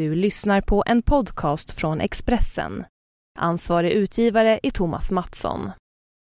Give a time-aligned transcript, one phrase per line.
[0.00, 2.84] Du lyssnar på en podcast från Expressen.
[3.38, 5.70] Ansvarig utgivare är Thomas Mattsson.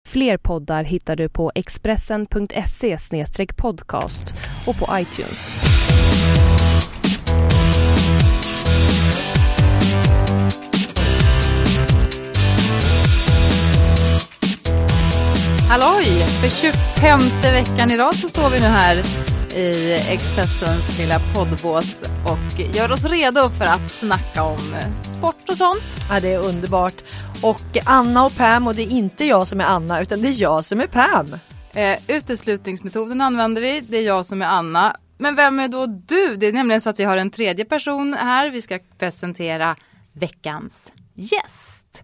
[0.09, 2.99] Fler poddar hittar du på expressen.se
[3.57, 4.35] podcast
[4.67, 5.59] och på iTunes.
[15.69, 16.05] Halloj!
[16.17, 19.03] För 25 veckan i rad så står vi nu här
[19.59, 24.59] i Expressens lilla poddbås och gör oss redo för att snacka om
[25.03, 26.07] sport och sånt.
[26.09, 26.95] Ja, det är underbart.
[27.43, 30.43] Och Anna och Pam och det är inte jag som är Anna utan det är
[30.43, 31.37] jag som är Pam.
[31.73, 34.97] Eh, uteslutningsmetoden använder vi, det är jag som är Anna.
[35.19, 36.37] Men vem är då du?
[36.37, 38.51] Det är nämligen så att vi har en tredje person här.
[38.51, 39.77] Vi ska presentera
[40.13, 42.03] veckans gäst.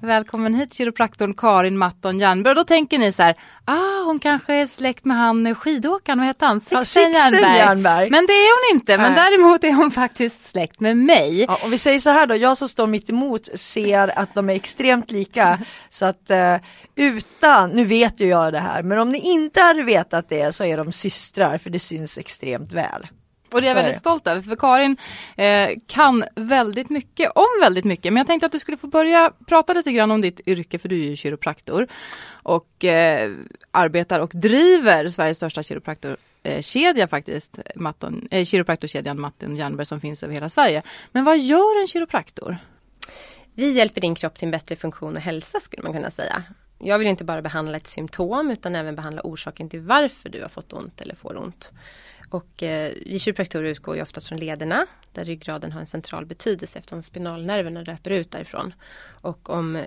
[0.00, 2.50] Välkommen hit kiropraktorn Karin Matton Jernberg.
[2.50, 3.34] Och då tänker ni så här,
[3.64, 6.60] ah hon kanske är släkt med han skidåkaren, vad heter han?
[6.60, 7.56] Sixten, Ja, Sixten Jernberg.
[7.56, 8.10] Jernberg.
[8.10, 9.22] Men det är hon inte, men Nej.
[9.30, 11.44] däremot är hon faktiskt släkt med mig.
[11.48, 14.50] Ja, om vi säger så här då, jag som står mitt emot ser att de
[14.50, 15.58] är extremt lika.
[15.90, 16.56] Så att eh,
[16.96, 20.64] utan, nu vet ju jag det här, men om ni inte hade vetat det så
[20.64, 23.06] är de systrar för det syns extremt väl.
[23.50, 24.96] Och det är jag väldigt stolt över, för Karin
[25.36, 28.12] eh, kan väldigt mycket om väldigt mycket.
[28.12, 30.88] Men jag tänkte att du skulle få börja prata lite grann om ditt yrke, för
[30.88, 31.86] du är ju kiropraktor.
[32.42, 33.32] Och eh,
[33.70, 40.34] arbetar och driver Sveriges största kiropraktorkedja faktiskt, Matton, eh, kiropraktorkedjan Matton Jernberg som finns över
[40.34, 40.82] hela Sverige.
[41.12, 42.58] Men vad gör en kiropraktor?
[43.54, 46.42] Vi hjälper din kropp till en bättre funktion och hälsa skulle man kunna säga.
[46.78, 50.48] Jag vill inte bara behandla ett symptom utan även behandla orsaken till varför du har
[50.48, 51.72] fått ont eller får ont.
[52.30, 56.78] Och eh, vi kiropraktorer utgår ju oftast från lederna där ryggraden har en central betydelse
[56.78, 58.74] eftersom spinalnerverna löper ut därifrån.
[59.20, 59.84] Och om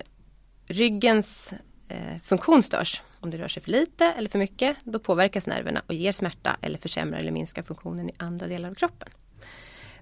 [0.66, 1.53] ryggens
[1.88, 5.81] eh, funktion störs, om det rör sig för lite eller för mycket, då påverkas nerverna
[5.88, 9.09] och ger smärta eller försämrar eller minskar funktionen i andra delar av kroppen.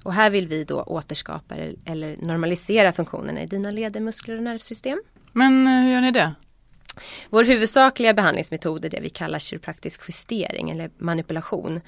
[0.04, 5.02] Och här vill vi då återskapa eller- normalisera funktionerna i dina leder, muskler och nervsystem.
[5.32, 6.34] Men eh, hur gör ni det?
[7.30, 11.82] Vår huvudsakliga behandlingsmetod är det vi kallar kiropraktisk justering eller manipulation.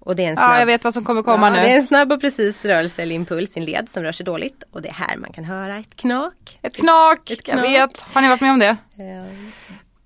[0.00, 1.60] Och det är en snabb, Ja, jag vet vad som kommer komma Ja, nu.
[1.60, 4.26] Det är en snabb och precis rörelse eller impuls i en led som rör sig
[4.26, 4.62] dåligt.
[4.70, 6.58] Och det är här man kan höra ett knak.
[6.62, 7.64] Ett knak, Ett jag knak.
[7.64, 8.00] vet.
[8.00, 8.76] Har ni varit med om det?
[8.98, 9.30] Eh,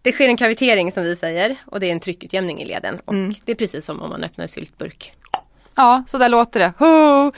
[0.02, 3.00] Det sker en kavitering som vi säger och det är en tryckutjämning i leden.
[3.04, 3.34] Och Mm.
[3.44, 5.12] det är precis som om man öppnar en syltburk.
[5.76, 6.72] Ja, så där låter det.
[6.78, 7.32] Ho!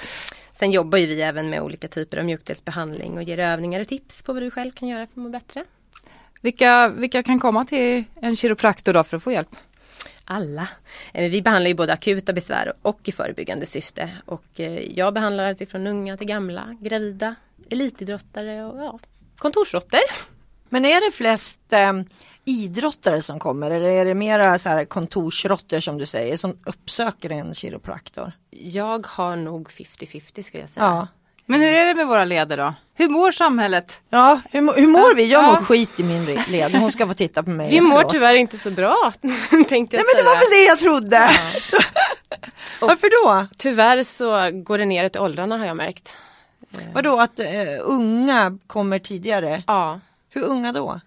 [0.52, 4.22] Sen jobbar ju vi även med olika typer av mjukdelsbehandling och ger övningar och tips
[4.22, 5.64] på vad du själv kan göra för att må bättre.
[6.40, 9.56] Vilka, vilka kan komma till en kiropraktor då för att få hjälp?
[10.28, 10.68] Alla.
[11.14, 14.10] Eh, Vi behandlar ju både akuta besvär och i förebyggande syfte.
[14.24, 17.34] Och eh, jag behandlar alltifrån unga till gamla, gravida,
[17.70, 18.98] elitidrottare och ja,
[19.38, 20.00] kontorsråttor.
[20.68, 21.92] Men är det flest eh,
[22.44, 27.30] idrottare som kommer eller är det mera så här kontorsråttor som du säger som uppsöker
[27.30, 28.32] en kiropraktor?
[28.50, 30.86] Jag har nog 50-50 skulle jag säga.
[30.86, 31.08] Ja.
[31.46, 32.74] Men hur är det med våra leder då?
[32.94, 34.00] Hur mår samhället?
[34.10, 35.26] Ja, hur, hur mår vi?
[35.32, 35.60] Jag mår Ja.
[35.62, 36.74] skit i min led.
[36.74, 38.12] Hon ska få titta på mig Vi mår efteråt.
[38.12, 39.12] tyvärr inte så bra
[39.50, 41.30] tänkte jag Nej men det var väl det jag trodde.
[41.62, 41.76] Så,
[42.80, 43.46] varför då?
[43.58, 46.16] Tyvärr så går det neråt i åldrarna har jag märkt.
[46.92, 47.46] Vadå att eh,
[47.80, 49.62] unga kommer tidigare?
[49.66, 51.00] Ja, Hur unga då?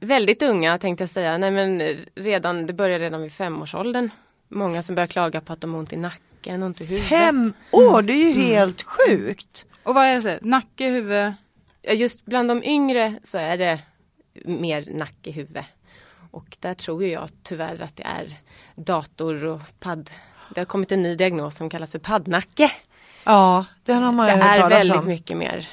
[0.00, 1.38] väldigt unga tänkte jag säga.
[1.38, 4.10] Nej men redan, det börjar redan vid femårsåldern.
[4.48, 7.08] Många som börjar klaga på att de har ont i nacken, ont i huvudet.
[7.08, 9.66] Fem år, det är ju helt sjukt.
[9.82, 10.22] Och vad är det?
[10.22, 10.38] Så?
[10.42, 11.32] Nacke, huvud?
[11.82, 13.80] Ja, just bland de yngre så är det
[14.44, 15.64] mer nacke, huvud.
[16.30, 18.36] Och där tror jag tyvärr att det är
[18.74, 20.10] dator och padd.
[20.54, 22.72] Det har kommit en ny diagnos som kallas för paddnacke.
[23.24, 25.06] Ja, den har man Det ju hört är väldigt om.
[25.08, 25.68] mycket mer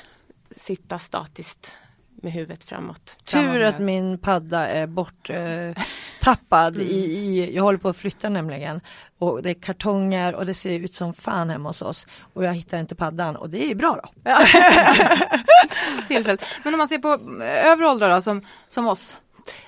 [0.57, 1.73] sitta statiskt
[2.21, 3.17] med huvudet framåt.
[3.25, 5.83] Tur att min padda är bort eh,
[6.21, 8.81] tappad i, i, jag håller på att flytta nämligen.
[9.17, 12.07] Och det är kartonger och det ser ut som fan hemma hos oss.
[12.33, 14.31] Och jag hittar inte paddan och det är bra då.
[16.07, 16.45] Tillfället.
[16.63, 19.17] Men om man ser på eh, övre åldrar då, som, som oss.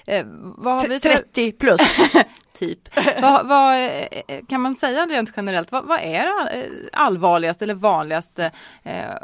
[0.06, 0.26] Eh,
[0.64, 1.82] för 30 plus.
[2.60, 2.80] typ?
[3.22, 7.74] vad, vad, eh, kan man säga rent generellt, vad, vad är det eh, allvarligaste eller
[7.74, 8.52] vanligaste
[8.84, 9.16] eh,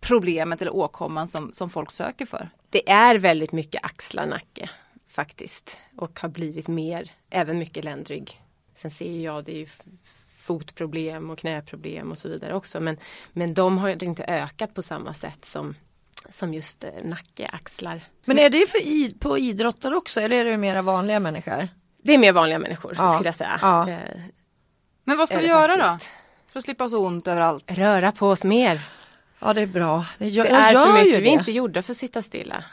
[0.00, 2.50] problemet eller åkomman som, som folk söker för?
[2.74, 4.70] Det är väldigt mycket axlar, nacke
[5.08, 5.76] faktiskt.
[5.96, 8.40] Och har blivit mer, även mycket ländrygg.
[8.74, 9.66] Sen ser jag det är ju
[10.42, 12.80] fotproblem och knäproblem och så vidare också.
[12.80, 12.96] Men,
[13.32, 15.74] men de har inte ökat på samma sätt som,
[16.28, 18.04] som just eh, nacke, axlar.
[18.24, 21.68] Men är det för i, på idrottare också eller är det mera vanliga människor?
[22.02, 23.58] Det är mer vanliga människor Ja, skulle jag säga.
[23.62, 23.90] ja.
[23.90, 23.98] Eh,
[25.04, 25.82] Men vad ska vi göra då?
[25.82, 26.10] faktiskt.
[26.52, 27.64] För att slippa så ont överallt.
[27.72, 28.80] Röra på oss mer.
[29.44, 30.06] Ja det är bra.
[30.18, 31.22] Det, jag, Det jag är gör för mycket.
[31.22, 32.64] Vi är inte gjorda för att sitta stilla.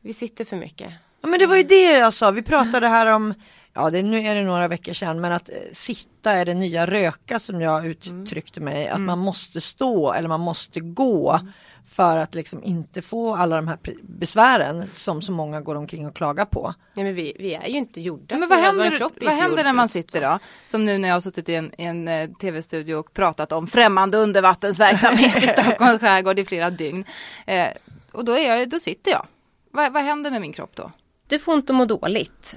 [0.00, 0.92] Vi sitter för mycket.
[1.20, 3.34] Ja, men det var ju det jag sa, vi pratade här om
[3.74, 6.86] ja det, nu är det några veckor sedan, men att eh, sitta är det nya
[6.86, 8.88] röka som jag uttryckte mig.
[8.88, 11.40] Att man måste stå eller man måste gå
[11.88, 16.16] för att liksom inte få alla de här besvären som så många går omkring och
[16.16, 16.74] klagar på.
[16.94, 19.64] Nej, men vi, vi är ju inte gjorda Men för vad händer, vad inte händer
[19.64, 20.38] när man sitter då?
[20.66, 23.66] Som nu när jag har suttit i en, i en eh, tv-studio och pratat om
[23.66, 27.04] främmande undervattensverksamhet i Stockholms skärgård i flera dygn.
[27.46, 27.68] Eh,
[28.12, 29.26] och då, är jag, då sitter jag.
[29.70, 30.92] Vad, vad händer med min kropp då?
[31.28, 32.56] Du får inte må dåligt.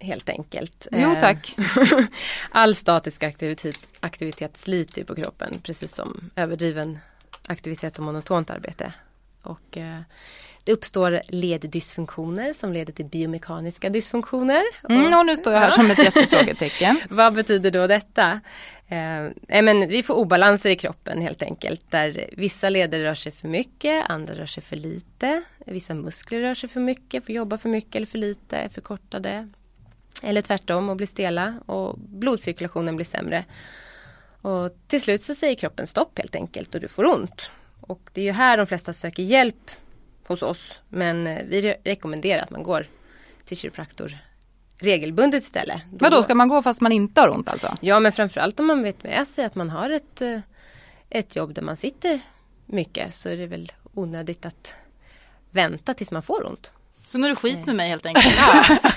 [0.00, 0.86] Helt enkelt.
[0.92, 1.56] Jo Eh, tack.
[2.50, 6.98] All statisk aktivitet, aktivitet sliter ju på kroppen precis som överdriven
[7.48, 8.92] aktivitet och monotont arbete.
[9.42, 10.00] Och eh,
[10.64, 14.62] det uppstår leddysfunktioner som leder till biomekaniska dysfunktioner.
[14.88, 17.00] Mm, och nu står jag här som ett jättefrågetecken.
[17.10, 18.40] Vad betyder då detta?
[18.88, 21.90] Eh, men vi får obalanser i kroppen helt enkelt.
[21.90, 25.42] Där vissa leder rör sig för mycket, andra rör sig för lite.
[25.66, 29.48] Vissa muskler rör sig för mycket, får jobba för mycket eller för lite, är förkortade.
[30.22, 33.44] Eller tvärtom och blir stela och blodcirkulationen blir sämre.
[34.48, 37.50] Och till slut så säger kroppen stopp helt enkelt och du får ont.
[37.80, 39.70] Och det är ju här de flesta söker hjälp
[40.26, 40.80] hos oss.
[40.88, 42.86] Men eh, vi re- rekommenderar att man går
[43.44, 44.18] till kiropraktor
[44.78, 45.82] regelbundet istället.
[46.00, 47.76] Men då ska man gå fast man inte har ont alltså?
[47.80, 50.40] Ja men framförallt om man vet med sig att man har ett, eh,
[51.10, 52.20] ett jobb där man sitter
[52.66, 54.74] mycket så är det väl onödigt att
[55.50, 56.72] vänta tills man får ont.
[57.08, 58.34] Så nu är det skit med mig helt enkelt?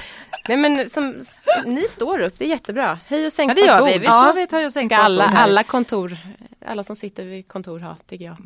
[0.47, 1.23] Nej men som,
[1.65, 2.99] ni står upp, det är jättebra.
[3.07, 5.23] Höj och sänk Ja det gör vi, vi står vid ett höj och sänk alla,
[5.23, 6.17] alla kontor,
[6.65, 8.37] alla som sitter vid kontor ha tycker jag.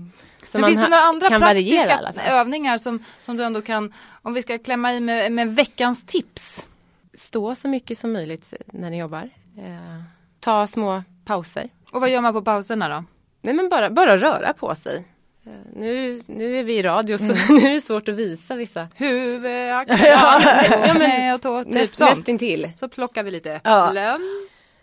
[0.47, 2.39] Så Men finns det några andra variera praktiska fall.
[2.39, 6.67] övningar som, som du ändå kan, om vi ska klämma i med, med veckans tips?
[7.13, 9.29] Stå så mycket som möjligt när ni jobbar.
[9.57, 10.01] Eh,
[10.39, 11.69] ta små pauser.
[11.91, 13.03] Och vad gör man på pauserna då?
[13.41, 15.05] Nej men bara, bara röra på sig.
[15.45, 17.37] Eh, nu, nu är vi i radio så Mm.
[17.49, 18.87] nu är det svårt att visa vissa.
[18.95, 22.17] Huvud, axlar, ja, knä och tå, typ Näst, sånt.
[22.17, 22.71] nästintill.
[22.75, 23.89] Så plockar vi lite Ja.
[23.91, 24.15] plöm.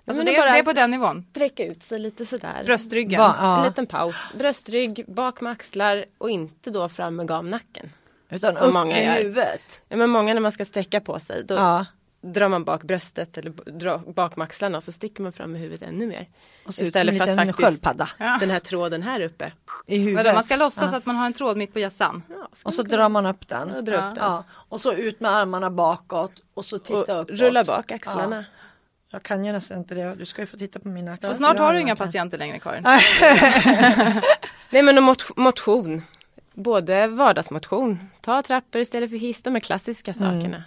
[0.06, 1.26] Alltså men det, det är det, bara- är på den nivån.
[1.31, 2.62] Sträcka ut sig lite sådär.
[2.67, 3.20] Bröstryggen.
[3.20, 3.59] Va, ja.
[3.59, 4.17] En liten paus.
[4.38, 7.91] Bröstrygg, bak med axlar och inte då fram med gamnacken.
[8.31, 9.12] Utan Som upp många gör.
[9.14, 9.82] huvudet.
[9.88, 11.87] Ja, men många när man ska sträcka på sig då Ja.
[12.22, 15.60] Drar man bak bröstet eller drar bak med axlarna och så sticker man fram med
[15.60, 16.28] huvudet ännu mer.
[16.66, 18.36] Och ser ut som en liten sköldpadda Ja.
[18.40, 19.52] den här tråden här uppe.
[19.86, 20.24] i huvudet.
[20.24, 20.98] Vadå, man ska låtsas Ja.
[20.98, 22.22] att man har en tråd mitt på hjässan.
[22.28, 23.69] Ja, Och så drar man upp den.
[23.69, 24.24] kunna dra upp den.
[24.24, 24.44] Ja.
[24.50, 27.30] Och så ut med armarna bakåt och så titta Och uppåt.
[27.40, 28.44] rulla bak axlarna.
[29.10, 30.14] Jag kan ju nästan inte det.
[30.14, 31.30] Du ska ju få titta på mina axlar.
[31.30, 32.82] Så snart har du inga patienter längre Karin.
[34.70, 36.02] Nej men och mot- motion.
[36.54, 37.98] Både vardagsmotion.
[38.20, 39.42] Ta trappor istället för hiss.
[39.42, 40.62] De här klassiska sakerna.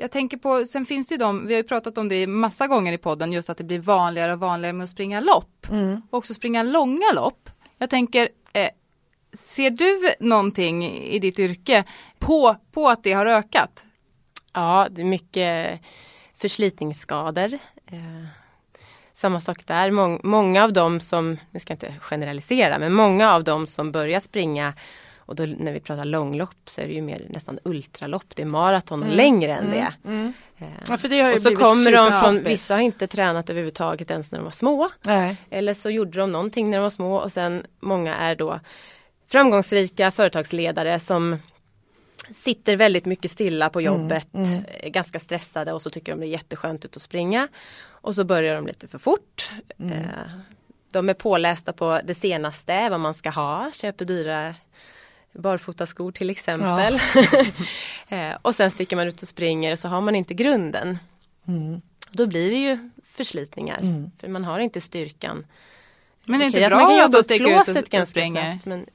[0.00, 2.66] Jag tänker på, sen finns det ju de, vi har ju pratat om det massa
[2.66, 5.66] gånger i podden, just att det blir vanligare och vanligare med att springa lopp.
[5.70, 6.02] Mm.
[6.10, 7.50] Och också springa långa lopp.
[7.78, 8.68] Jag tänker, eh,
[9.32, 11.84] ser du någonting i ditt yrke
[12.18, 13.84] på, på att det har ökat?
[14.52, 15.80] Ja, det är mycket
[16.36, 17.54] förslitningsskador.
[17.86, 18.26] Eh,
[19.14, 19.90] samma sak där.
[19.90, 23.92] Mång, många av dem som, nu ska jag inte generalisera, men många av dem som
[23.92, 24.74] börjar springa
[25.30, 28.24] och då när vi pratar långlopp så är det ju mer nästan ultralopp.
[28.36, 29.92] Det är maraton och längre än det.
[30.04, 30.32] Mm.
[30.58, 34.38] Eh, Ja, det och så kommer de från, vissa har inte tränat överhuvudtaget ens när
[34.38, 34.90] de var små.
[35.02, 35.36] Nej.
[35.50, 38.60] Eller så gjorde de någonting när de var små och sen många är då
[39.28, 41.36] framgångsrika företagsledare som
[42.34, 44.28] sitter väldigt mycket stilla på jobbet,
[44.80, 47.48] är ganska stressade och så tycker de det är jätteskönt ut att springa.
[47.82, 49.50] Och så börjar de lite för fort.
[49.78, 50.30] Eh,
[50.92, 54.54] De är pålästa på det senaste, vad man ska ha, köper dyra
[55.32, 57.00] barfotaskor till exempel.
[58.12, 60.98] Eh, och sen sticker man ut och springer och så har man inte grunden.
[61.46, 61.80] Mm.
[62.10, 65.46] Då blir det ju förslitningar, för man har inte styrkan.
[66.24, 67.64] Men det är Okej, inte att man bra kan jobba då upp sticka ut och,
[67.64, 68.40] flåset och ganska springa?
[68.40, 68.86] snabbt, men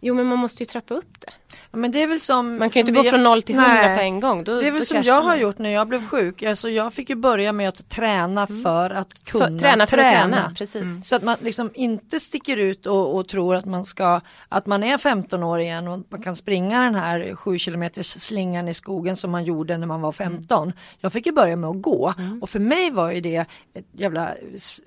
[0.00, 1.26] Jo men man måste ju trappa upp det.
[1.70, 3.54] Ja, men det är väl som Man kan ju inte gå vi- från noll till
[3.54, 4.44] hundra på en gång.
[4.44, 5.40] Då, Det är väl som jag har man.
[5.40, 6.42] gjort när jag blev sjuk.
[6.42, 9.58] Alltså jag fick ju börja med att träna för att kunna Mm.
[9.58, 11.08] För, träna för att träna, precis.
[11.08, 14.82] Så att man liksom inte sticker ut och, och tror att man ska, att man
[14.82, 19.16] är 15 år igen och man kan springa den här 7 kilometers slingan i skogen
[19.16, 20.72] som man gjorde när man var 15.
[21.00, 23.36] Jag fick ju börja med att gå och för mig var ju det
[23.74, 24.30] ett jävla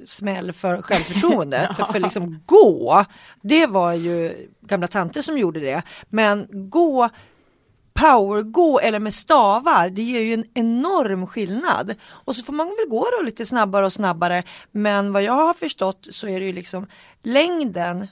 [0.07, 1.69] smäll för självförtroendet.
[1.77, 3.05] för, för liksom gå,
[3.41, 5.81] det var ju gamla tanter som gjorde det.
[6.09, 7.09] Men gå
[7.93, 11.95] powergå eller med stavar, det ger ju en enorm skillnad.
[12.03, 14.43] Och så får man väl gå då lite snabbare och snabbare.
[14.71, 16.87] Men vad jag har förstått så är det ju liksom
[17.23, 18.07] längden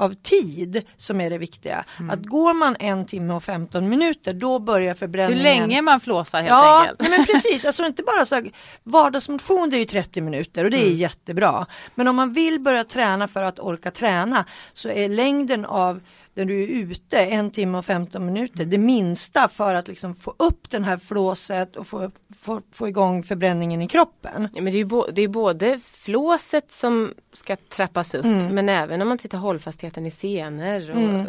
[0.00, 1.84] av tid som är det viktiga.
[1.98, 2.10] Mm.
[2.10, 5.42] Att går man en timme och 15 minuter då börjar Hur förbränningen.
[5.42, 7.00] länge man flåsar helt Ja, enkelt.
[7.00, 7.64] nej men precis.
[7.64, 8.42] Alltså inte bara så
[8.82, 10.96] vardagsmotion det är ju 30 minuter och det är Mm.
[10.98, 11.66] jättebra.
[11.94, 16.00] Men om man vill börja träna för att orka träna så är längden av
[16.34, 20.34] när du är ute en timme och 15 minuter det minsta för att liksom få
[20.36, 22.10] upp den här flåset och få,
[22.40, 24.48] få, få igång förbränningen i kroppen.
[24.54, 28.54] Ja, men det är ju bo- det är både flåset som ska trappas upp Mm.
[28.54, 31.26] men även om man tittar hållfastheten i senor och Mm.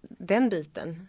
[0.00, 1.06] den biten.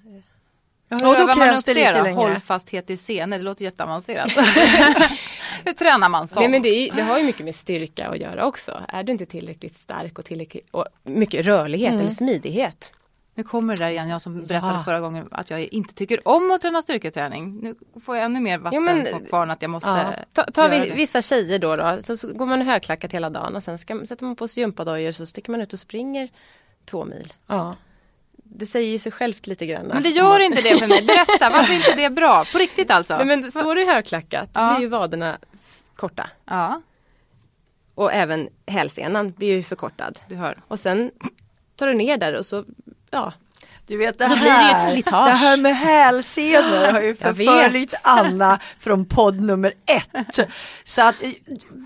[0.88, 2.16] Ja, Och hur då krävs det lite längre.
[2.16, 4.32] Hållfasthet i scener, det låter jätteavancerat.
[5.66, 6.40] hur tränar man sånt?
[6.40, 8.82] Nej, men det, är, det har ju mycket med styrka att göra också.
[8.88, 12.06] Är du inte tillräckligt stark och tillräckligt och mycket rörlighet Mm.
[12.06, 12.94] eller smidighet.
[13.36, 14.84] Nu kommer det där igen, jag som berättade Ja.
[14.84, 17.60] förra gången att jag inte tycker om att träna styrketräning.
[17.62, 19.90] Nu får jag ännu mer vatten Ja, men- på kvarn att jag måste
[20.34, 20.44] Ja.
[20.54, 23.64] Ta, göra vi vissa tjejer då, då så, så går man högklackat hela dagen och
[23.64, 26.30] sen ska, sätter man på sig gympadojor så sticker man ut och springer
[26.86, 27.34] två mil.
[27.48, 27.76] Ja.
[28.44, 29.86] Det säger ju sig självt lite grann.
[29.86, 31.06] Men det gör inte det för mig.
[31.06, 32.46] Berätta, varför är inte det bra?
[32.52, 33.18] På riktigt alltså?
[33.18, 34.72] Nej, men står du högklackat Ja.
[34.74, 35.38] blir ju vaderna
[35.96, 36.30] korta.
[36.46, 36.82] Ja,
[37.96, 40.20] Och även hälsenan blir ju förkortad.
[40.28, 40.58] du hör.
[40.68, 41.12] Och sen
[41.76, 42.66] tar du ner där och så,
[43.12, 43.34] ja.
[43.88, 45.26] Du vet det Då blir det ju här, ett slitage.
[45.28, 50.40] det här med hälsenor har ju förföljt Anna från podd nummer ett.
[50.84, 51.16] Så att,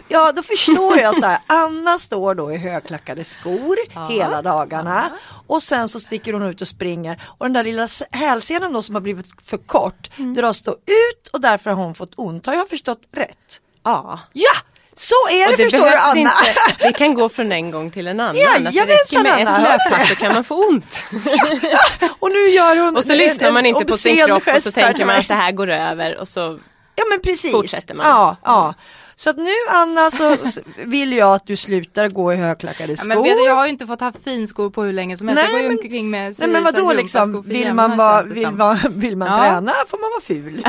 [0.08, 5.10] ja då förstår jag så här, Anna står då i högklackade skor hela dagarna
[5.48, 8.96] och sen så sticker hon ut och springer och den där lilla hälsenan då som
[8.96, 12.46] har blivit för kort dras då ut och därför har hon fått ont.
[12.46, 13.62] Har jag förstått rätt?
[13.84, 14.20] ja.
[14.34, 14.51] Ja!
[14.98, 16.20] Så är Och det, förstår du Anna!
[16.20, 18.36] Inte, det kan gå från en gång till en annan.
[18.68, 21.00] att det räcker med ett Anna, hör löppass så kan man få ont.
[22.20, 24.72] Och nu gör hon Och så en- lyssnar man inte på sin kropp och så
[24.72, 26.60] tänker man att det här går över och så
[26.96, 27.52] Ja men precis.
[27.52, 28.08] Fortsätter man.
[28.08, 28.74] Ja, ja.
[29.17, 30.38] Så att nu Anna så
[30.86, 33.07] vill jag att du slutar gå i högklackade Ja, skor.
[33.07, 35.43] men vet du, jag har ju inte fått ha finskor på hur länge som helst.
[35.43, 38.34] Nej, jag går ju men- omkring med Nej men vadå liksom, vill man, vara, det
[38.34, 39.38] vill, man, vill man Ja.
[39.38, 40.57] träna får man vara ful.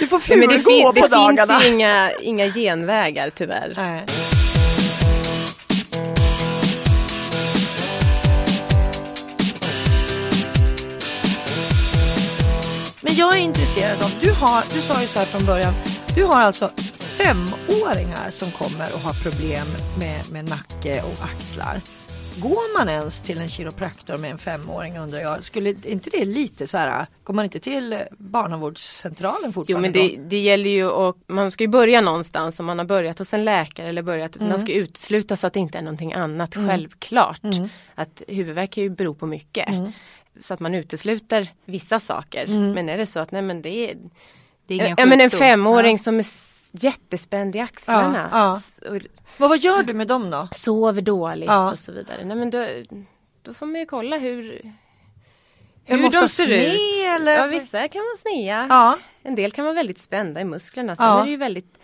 [0.00, 1.46] du får Nej, men det, fin- på det dagarna.
[1.60, 3.72] finns ju inga, inga genvägar tyvärr.
[3.76, 4.06] Nej.
[13.02, 15.74] Men jag är intresserad av, du, har, du sa ju så här från början,
[16.16, 16.68] du har alltså
[17.18, 19.66] femåringar som kommer och har problem
[19.98, 21.80] med, med nacke och axlar.
[22.38, 25.44] Går man ens till en kiropraktor med en femåring undrar jag?
[25.44, 29.88] Skulle inte det lite så här, går man inte till barnavårdscentralen Jo fortfarande?
[29.88, 33.18] men det, det gäller ju att man ska ju börja någonstans om man har börjat
[33.18, 34.48] hos en läkare eller börjat, Mm.
[34.48, 37.40] man ska utesluta så att det inte är någonting annat självklart.
[37.94, 39.68] Att huvudvärk kan ju bero på mycket.
[39.68, 39.92] Mm.
[40.40, 42.46] Så att man utesluter vissa saker.
[42.74, 43.96] Men är det så att nej men det är
[44.66, 46.26] Ja men en femåring som är
[46.72, 48.28] jättespänd i axlarna.
[48.32, 48.90] Ja, ja.
[48.90, 49.02] Och
[49.38, 50.48] Vad, vad gör du med dem då?
[50.52, 51.70] sover dåligt Ja.
[51.72, 52.24] och så vidare.
[52.24, 52.66] Nej men då,
[53.42, 54.42] då får man ju kolla hur,
[55.86, 57.20] de hur ofta de ser sned, ut.
[57.20, 57.32] eller?
[57.38, 58.66] Ja vissa kan vara snea.
[58.68, 58.98] Ja.
[59.22, 60.96] En del kan vara väldigt spända i musklerna.
[60.96, 61.20] Sen Ja.
[61.20, 61.78] är det ju väldigt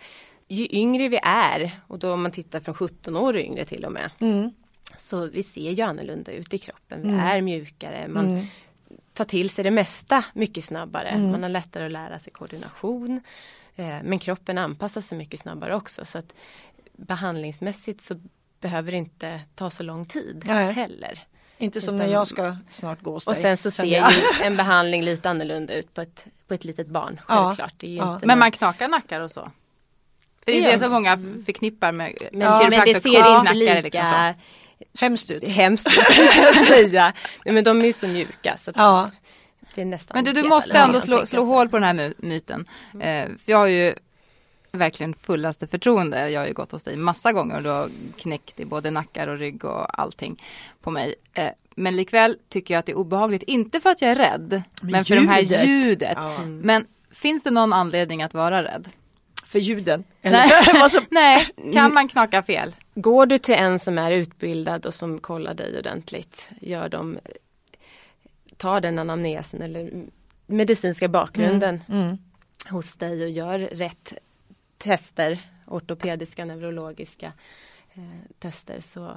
[0.47, 3.85] Ju yngre vi är och då om man tittar från 17 år och yngre till
[3.85, 4.09] och med.
[4.19, 4.51] Mm.
[4.97, 7.01] Så vi ser ju annorlunda ut i kroppen.
[7.03, 8.07] Vi är mjukare.
[8.07, 8.47] Man
[9.13, 11.17] tar till sig det mesta mycket snabbare.
[11.17, 13.21] Man har lättare att lära sig koordination.
[13.75, 16.05] Eh, men kroppen anpassar sig mycket snabbare också.
[16.05, 16.33] Så att
[16.97, 18.15] behandlingsmässigt så
[18.61, 20.73] behöver det inte ta så lång tid Nej.
[20.73, 21.19] heller.
[21.57, 24.11] Inte som Utan- när jag ska snart gå hos Och dig, sen så ser jag.
[24.11, 27.19] ju en behandling lite annorlunda ut på ett, på ett litet barn.
[27.27, 27.45] Ja.
[27.47, 27.73] Självklart.
[27.77, 28.13] Det är ju Ja.
[28.13, 29.41] inte Men man knakar nackar och så?
[29.41, 33.73] För det är det som många förknippar med med men det ser inte Knackar lika
[33.81, 34.33] liksom så.
[34.99, 35.47] Hemskt ut.
[35.49, 37.13] hemskt ut kan jag säga.
[37.45, 39.11] Nej, men de är ju så mjuka så att Ja.
[39.75, 42.13] det är nästan Men du, du måste ändå slå, slå hål på den här my-
[42.29, 42.67] myten.
[42.93, 43.93] Eh, för jag har ju
[44.71, 46.29] verkligen fullaste förtroende.
[46.29, 49.27] Jag har ju gått hos dig massa gånger och du har knäckt i både nackar
[49.27, 50.43] och rygg och allting
[50.81, 51.15] på mig.
[51.33, 54.61] Eh, men likväl tycker jag att det är obehagligt, inte för att jag är rädd,
[54.81, 56.13] men, för det här ljudet.
[56.15, 56.37] Ja.
[56.45, 58.89] Men finns det någon anledning att vara rädd?
[59.45, 60.03] För ljuden.
[60.21, 60.51] Nej.
[61.11, 62.75] Nej, kan man knaka fel?
[62.95, 67.19] Går du till en som är utbildad och som kollar dig ordentligt, gör dem,
[68.57, 70.05] tar den anamnesen eller
[70.45, 72.17] medicinska bakgrunden Mm.
[72.69, 74.13] hos dig och gör rätt
[74.77, 77.33] tester, ortopediska, neurologiska
[77.93, 78.03] eh,
[78.39, 79.15] tester, så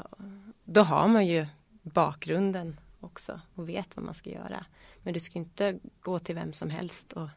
[0.64, 1.46] då har man ju
[1.82, 4.64] bakgrunden också och vet vad man ska göra.
[5.02, 7.28] Men du ska inte gå till vem som helst och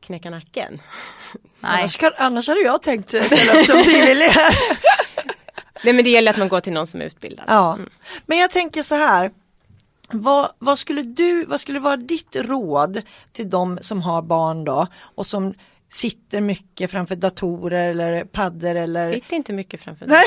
[0.00, 0.80] knäcka nacken.
[1.34, 1.42] Nej.
[1.60, 4.56] Annars, kan, annars hade jag tänkt ställa upp som frivillig här.
[5.84, 7.44] Nej men det gäller att man går till någon som är utbildad.
[7.48, 7.74] Ja.
[7.74, 7.88] Mm.
[8.26, 9.30] Men jag tänker så här.
[10.14, 14.86] Vad, vad skulle du, vad skulle vara ditt råd till de som har barn då
[15.14, 15.54] och som
[15.92, 20.24] sitter mycket framför datorer eller paddor eller Sitt inte mycket framför Nej.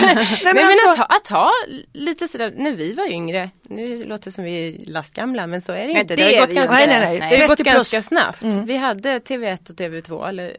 [0.00, 1.52] Nej, Nej, men alltså- att, ha, att ha
[1.92, 5.72] lite sådär, när vi var yngre, nu låter det som vi är lastgamla men så
[5.72, 6.16] är det Nej, inte.
[6.16, 7.18] det har är gått ganska, Nej, nej, nej.
[7.18, 7.74] Det har 30 gått plus.
[7.74, 8.42] ganska snabbt.
[8.42, 8.66] Mm.
[8.66, 10.56] Vi hade TV1 och TV2 eller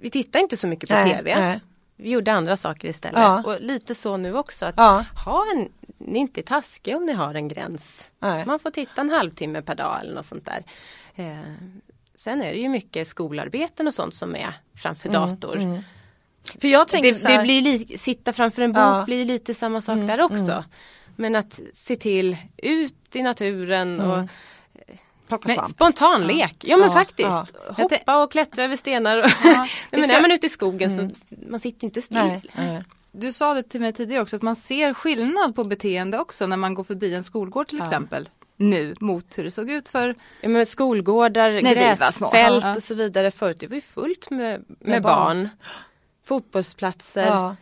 [0.00, 1.60] vi tittade inte så mycket på Nej, TV.
[2.02, 3.20] Vi gjorde andra saker istället.
[3.20, 3.42] Ja.
[3.46, 4.64] Och lite så nu också.
[4.66, 5.04] Att Ja.
[5.24, 8.10] ha en, ni är inte taskiga om ni har en gräns.
[8.18, 8.44] Nej.
[8.46, 10.62] Man får titta en halvtimme per dag eller något sånt där.
[11.14, 11.38] Eh,
[12.14, 15.82] sen är det ju mycket skolarbeten och sånt som är framför dator.
[16.60, 19.02] För jag tänker Det, så här, det blir li- sitta framför en bok Ja.
[19.06, 20.64] blir lite samma sak där också.
[21.16, 24.28] Men att se till ut i naturen och
[25.30, 25.68] plocka Men svamp.
[25.70, 26.56] spontan lek.
[26.60, 27.28] Ja men Ja, faktiskt.
[27.28, 27.46] ja.
[27.76, 29.18] Hoppa och klättra över stenar.
[29.18, 31.10] Och Ja, Nej, men ska- är man ute i skogen så
[31.50, 32.16] man sitter ju inte still.
[32.18, 32.82] Nej, nej.
[33.12, 36.56] Du sa det till mig tidigare också att man ser skillnad på beteende också när
[36.56, 37.84] man går förbi en skolgård till Ja.
[37.84, 38.28] exempel.
[38.56, 41.60] Nu mot hur det såg ut för Ja, men skolgårdar,
[42.12, 42.30] små.
[42.30, 43.30] gräsfält och så vidare.
[43.30, 45.14] Förut det var ju fullt med, med, Med barn.
[45.16, 45.48] barn.
[46.24, 47.56] Fotbollsplatser, Ja.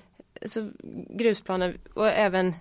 [0.46, 0.70] så
[1.10, 2.54] grusplaner och även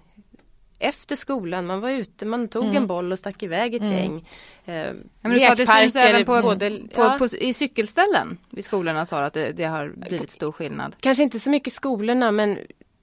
[0.80, 2.76] efter skolan, man var ute, man tog Mm.
[2.76, 4.30] en boll och stack iväg ett gäng.
[4.66, 7.54] Eh, Ja, men du sa att det syns även på, både, på, ja, på, i
[7.54, 10.96] cykelställen vid skolorna sa du att det, det har blivit stor skillnad.
[11.00, 12.58] Kanske inte så mycket skolorna men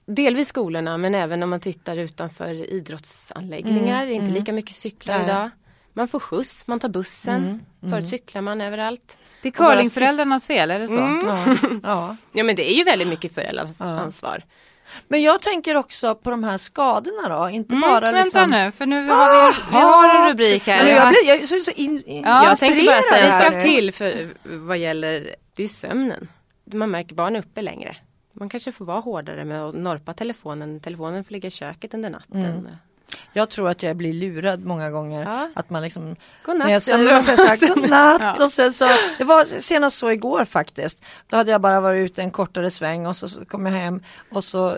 [0.05, 4.03] delvis skolorna men även om man tittar utanför idrottsanläggningar.
[4.03, 4.33] Mm, inte mm.
[4.33, 5.25] lika mycket cyklar Nej.
[5.25, 5.49] idag.
[5.93, 7.35] Man får skjuts, man tar bussen.
[7.43, 7.91] Mm, mm.
[7.91, 9.17] Förut cyklar man överallt.
[9.41, 10.97] Det är curlingföräldrarnas fel, är det så?
[10.99, 11.19] Mm.
[11.23, 12.15] Ja, ja.
[12.31, 13.85] Ja men det är ju väldigt mycket föräldrars Ja.
[13.85, 14.43] ansvar.
[15.07, 18.49] Men jag tänker också på de här skadorna då, inte Mm, bara vänta liksom...
[18.49, 20.85] nu, för nu har vi, vi har en rubrik här.
[20.85, 23.61] Jag blir jag så, så in, in, Ja, jag tänkte bara säga sak nu.
[23.61, 26.27] till för vad gäller det är sömnen.
[26.73, 27.95] Man märker barn är uppe längre.
[28.33, 30.79] Man kanske får vara hårdare med att norpa telefonen.
[30.79, 32.45] Telefonen får ligga i köket under natten.
[32.45, 32.67] Mm.
[33.33, 35.23] Jag tror att jag blir lurad många gånger.
[35.23, 35.49] Ja.
[35.55, 36.81] Att man liksom Godnatt När jag
[37.89, 38.19] man.
[38.21, 38.43] Ja.
[38.43, 41.01] och sen så, det var senast så igår faktiskt.
[41.27, 44.03] Då hade jag bara varit ute en kortare sväng och så, så kom jag hem
[44.31, 44.77] och så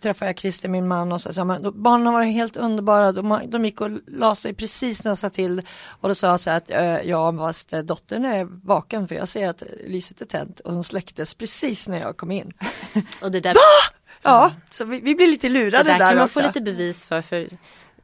[0.00, 3.12] träffade jag Christer, min man och så sa då- barnen varit helt underbara.
[3.12, 5.62] De, de gick och la sig precis när jag sa till
[6.00, 9.14] och då sa jag så här att eh, ja fast eh, dottern är vaken för
[9.14, 12.52] jag ser att lyset är tänt och hon släcktes precis när jag kom in.
[13.22, 13.54] Och det där,
[14.22, 16.40] Ja, så vi, vi blir lite lurade där där, kan man också.
[16.40, 17.22] få lite bevis för.
[17.22, 17.48] för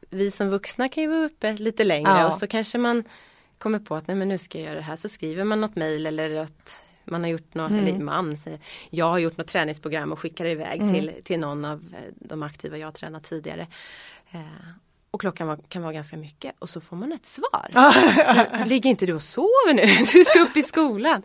[0.09, 2.27] vi som vuxna kan ju vara uppe lite längre Ja.
[2.27, 3.03] och så kanske man
[3.57, 4.95] kommer på att nej men nu ska jag göra det här.
[4.95, 7.85] Så skriver man något mejl eller att man har gjort något, Mm.
[7.87, 8.37] eller man
[8.89, 10.93] jag har gjort något träningsprogram och skickar iväg Mm.
[10.93, 13.67] till, till någon av eh, de aktiva jag tränat tidigare.
[15.15, 18.65] Och klockan var, kan vara ganska mycket och så får man ett svar.
[18.65, 20.05] Ligger inte du och sover nu?
[20.13, 21.21] Du ska upp i skolan.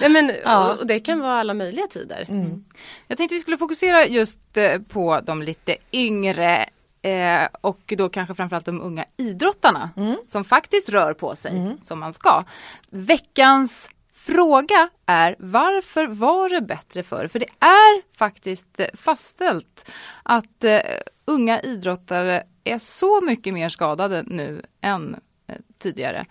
[0.00, 0.72] Nej, men, Ja.
[0.72, 2.26] och, och det kan vara alla möjliga tider.
[2.28, 2.64] Mm.
[3.06, 6.66] Jag tänkte vi skulle fokusera just eh, på de lite yngre
[7.02, 10.16] eh, och då kanske framförallt de unga idrottarna Mm.
[10.28, 11.78] som faktiskt rör på sig Mm.
[11.82, 12.44] som man ska.
[12.90, 17.28] Veckans fråga är varför var det bättre förr?
[17.28, 19.90] För det är faktiskt eh, fastställt
[20.22, 20.80] att eh,
[21.24, 26.26] unga idrottare är så mycket mer skadade nu än eh, tidigare.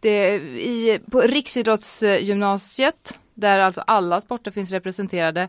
[0.00, 5.48] Det, i, på Riksidrottsgymnasiet, där alltså alla sporter finns representerade,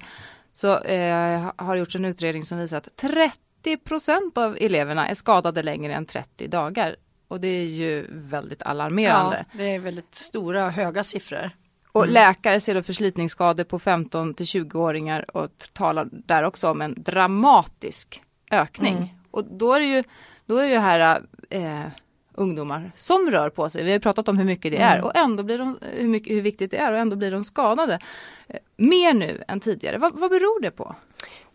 [0.54, 5.64] så eh, har gjorts en utredning som visar att 30 procent av eleverna är skadade
[5.64, 6.96] längre än 30 dagar.
[7.28, 9.46] Och det är ju väldigt alarmerande.
[9.52, 11.52] Ja, det är väldigt stora höga siffror.
[11.92, 17.04] Och läkare ser då förslitningsskador på 15 till 20-åringar och talar där också om en
[17.04, 18.96] dramatisk ökning.
[18.98, 19.10] Mm.
[19.32, 20.04] Och då är det ju,
[20.46, 21.86] då är det här eh,
[22.34, 23.84] ungdomar som rör på sig.
[23.84, 25.06] Vi har pratat om hur mycket det är Mm.
[25.06, 28.00] och ändå blir de, hur, mycket, hur viktigt det är och ändå blir de skadade.
[28.48, 29.98] Eh, mer nu än tidigare.
[29.98, 30.96] Vad, vad beror det på?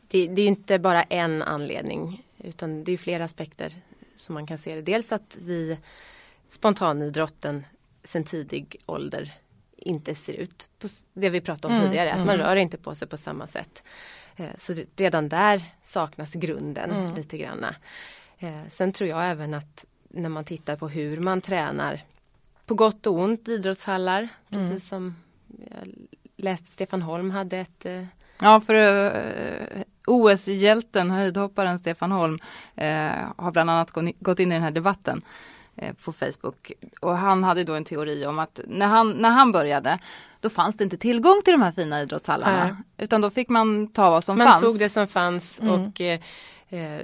[0.08, 3.72] Det, det är inte bara en anledning utan det är flera aspekter
[4.16, 4.82] som man kan se det.
[4.82, 5.78] Dels att vi
[6.48, 7.66] spontanidrotten
[8.04, 9.32] sen tidig ålder
[9.76, 12.12] inte ser ut på det vi pratade om Mm, tidigare.
[12.12, 12.46] Att man mm.
[12.46, 13.82] rör inte på sig på samma sätt.
[14.36, 17.14] Eh, Så redan där saknas grunden Mm.
[17.14, 17.74] lite granna.
[18.38, 22.00] Eh, Sen tror jag även att när man tittar på hur man tränar
[22.66, 24.18] på gott och ont idrottshallar.
[24.18, 24.28] Mm.
[24.70, 25.16] Precis som
[25.70, 25.88] jag
[26.36, 28.04] läste Stefan Holm hade ett eh,
[28.40, 32.38] Ja, för eh, OS-hjälten, höjdhopparen Stefan Holm,
[32.74, 35.22] eh, har bland annat gå- gått in i den här debatten
[35.76, 36.72] eh, på Facebook.
[37.00, 39.98] Och han hade då en teori om att när han, när han började,
[40.46, 42.64] då fanns det inte tillgång till de här fina idrottshallarna.
[42.64, 42.74] Nej.
[42.98, 44.60] Utan då fick man ta vad som Man fanns.
[44.62, 45.72] tog det som fanns Mm.
[45.74, 46.20] och eh,
[46.68, 47.00] eh,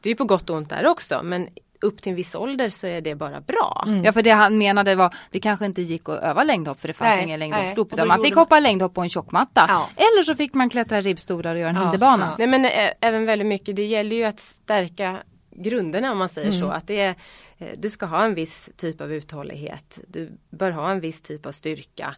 [0.00, 1.48] det är på gott och ont där också men
[1.82, 3.84] upp till en viss ålder så är det bara bra.
[3.86, 4.04] Mm.
[4.04, 6.94] Ja för det han menade var det kanske inte gick att öva längdhopp för det
[6.94, 9.64] fanns Nej, ingen då utan man fick man- hoppa längdhopp på en tjockmatta.
[9.68, 9.88] Ja.
[9.96, 12.26] Eller så fick man klättra ribbstolar och göra en Ja, hinderbana.
[12.30, 12.34] ja.
[12.38, 15.16] Nej men ä- även väldigt mycket, det gäller ju att stärka
[15.50, 16.60] grunderna om man säger Mm.
[16.60, 16.68] så.
[16.68, 17.14] Att det är,
[17.58, 19.98] eh, du ska ha en viss typ av uthållighet.
[20.08, 22.16] Du bör ha en viss typ av styrka.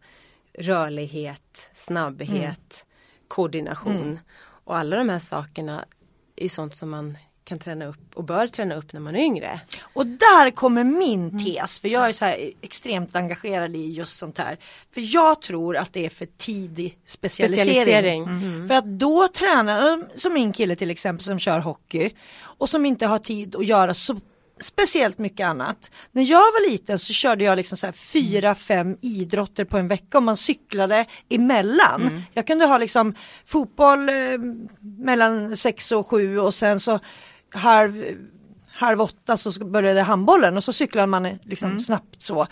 [0.58, 2.84] Rörlighet, snabbhet,
[3.28, 4.20] koordination.
[4.64, 5.84] Och alla de här sakerna
[6.36, 9.60] är sånt som man kan träna upp och bör träna upp när man är yngre.
[9.82, 14.38] Och där kommer min tes, för jag är så här extremt engagerad i just sånt
[14.38, 14.58] här.
[14.94, 17.74] För jag tror att det är för tidig specialisering.
[17.74, 18.22] Specialisering.
[18.22, 18.68] Mm.
[18.68, 22.10] För att då tränar, som min kille till exempel som kör hockey
[22.40, 24.20] och som inte har tid att göra så
[24.62, 25.90] speciellt mycket annat.
[26.12, 29.88] När jag var liten så körde jag liksom så här fyra, fem idrotter på en
[29.88, 32.02] vecka och man cyklade emellan.
[32.02, 32.22] Mm.
[32.32, 33.14] Jag kunde ha liksom
[33.46, 34.14] fotboll eh,
[34.80, 37.00] mellan sex och sju och sen så
[37.50, 38.04] halv,
[38.70, 41.80] halv åtta så började handbollen och så cyklade man eh, liksom Mm.
[41.80, 42.46] snabbt så.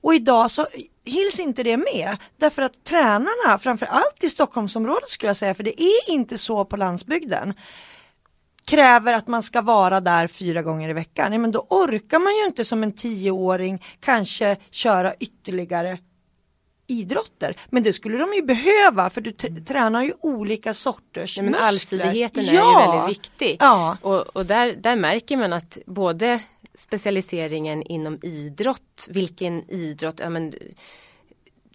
[0.00, 0.66] Och idag så
[1.04, 5.82] hills inte det med därför att tränarna, framförallt i Stockholmsområdet skulle jag säga, för det
[5.82, 7.54] är inte så på landsbygden
[8.66, 11.32] kräver att man ska vara där fyra gånger i veckan.
[11.32, 15.98] Ja, men då orkar man ju inte som en tioåring kanske köra ytterligare
[16.86, 17.56] idrotter.
[17.70, 19.32] Men det skulle de ju behöva för du
[19.64, 21.68] tränar ju olika sorters Ja, men muskler.
[21.68, 22.82] allsidigheten är Ja.
[22.82, 23.56] ju väldigt viktig.
[23.60, 23.96] Ja.
[24.02, 26.40] Och, och där, där märker man att både
[26.74, 30.54] specialiseringen inom idrott, vilken idrott, ja, men,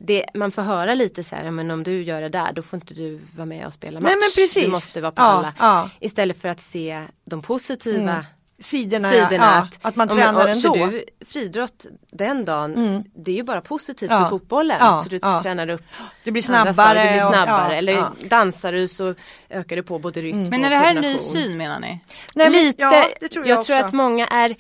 [0.01, 2.77] det, man får höra lite så här, men om du gör det där då får
[2.77, 4.03] inte du vara med och spela match.
[4.05, 4.65] Nej, men precis.
[4.65, 5.53] Du måste vara på Ja, alla.
[5.59, 5.89] ja.
[5.99, 8.23] Istället för att se de positiva Mm.
[8.61, 9.29] Sidorna, sidorna.
[9.37, 10.59] ja, att, att man men, tränar och- ändå.
[10.61, 13.03] Så du, friidrott den dagen, Mm.
[13.15, 14.19] det är ju bara positivt Ja.
[14.23, 14.77] för fotbollen.
[14.79, 15.41] Ja, För du ja.
[15.41, 15.81] tränar upp
[16.23, 16.73] Du blir snabbare.
[16.73, 17.71] saker, du blir och- snabbare.
[17.73, 18.13] ja, Eller ja.
[18.29, 19.15] dansar du så
[19.49, 21.87] ökar du på både rytm Men och är det här en ny syn menar ni?
[22.35, 24.55] Nej, men- Lite, ja, det tror jag, jag tror att många är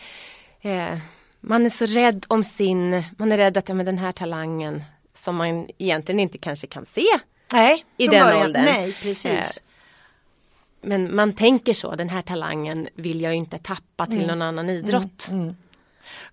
[0.61, 0.97] eh,
[1.41, 4.83] Man är så rädd om sin Man är rädd att ja, men den här talangen
[5.19, 7.05] Som man egentligen inte kanske kan se
[7.53, 8.41] Nej, i den början.
[8.45, 8.65] åldern.
[8.65, 9.25] Nej, precis.
[9.31, 9.45] Eh,
[10.81, 15.27] Men man tänker så, den här talangen vill jag inte tappa till någon annan idrott.
[15.31, 15.55] Mm.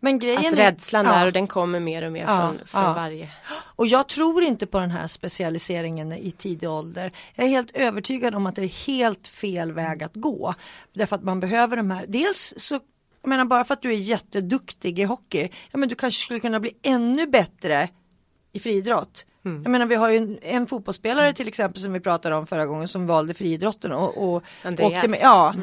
[0.00, 1.12] Men grejen Att är- rädslan ja.
[1.12, 2.92] där och den kommer mer och mer Ja, från, från ja.
[2.92, 3.28] varje.
[3.52, 7.12] Och jag tror inte på den här specialiseringen i tidig ålder.
[7.34, 10.54] Jag är helt övertygad om att det är helt fel väg att gå.
[10.92, 12.74] Därför att man behöver de här, dels så
[13.22, 16.40] jag menar bara för att du är jätteduktig i hockey, ja men du kanske skulle
[16.40, 17.88] kunna bli ännu bättre
[18.56, 19.26] i friidrott.
[19.44, 19.62] Mm.
[19.62, 22.66] Jag menar vi har ju en, en fotbollsspelare till exempel som vi pratade om förra
[22.66, 25.54] gången som valde friidrotten och, och åkte med, ja,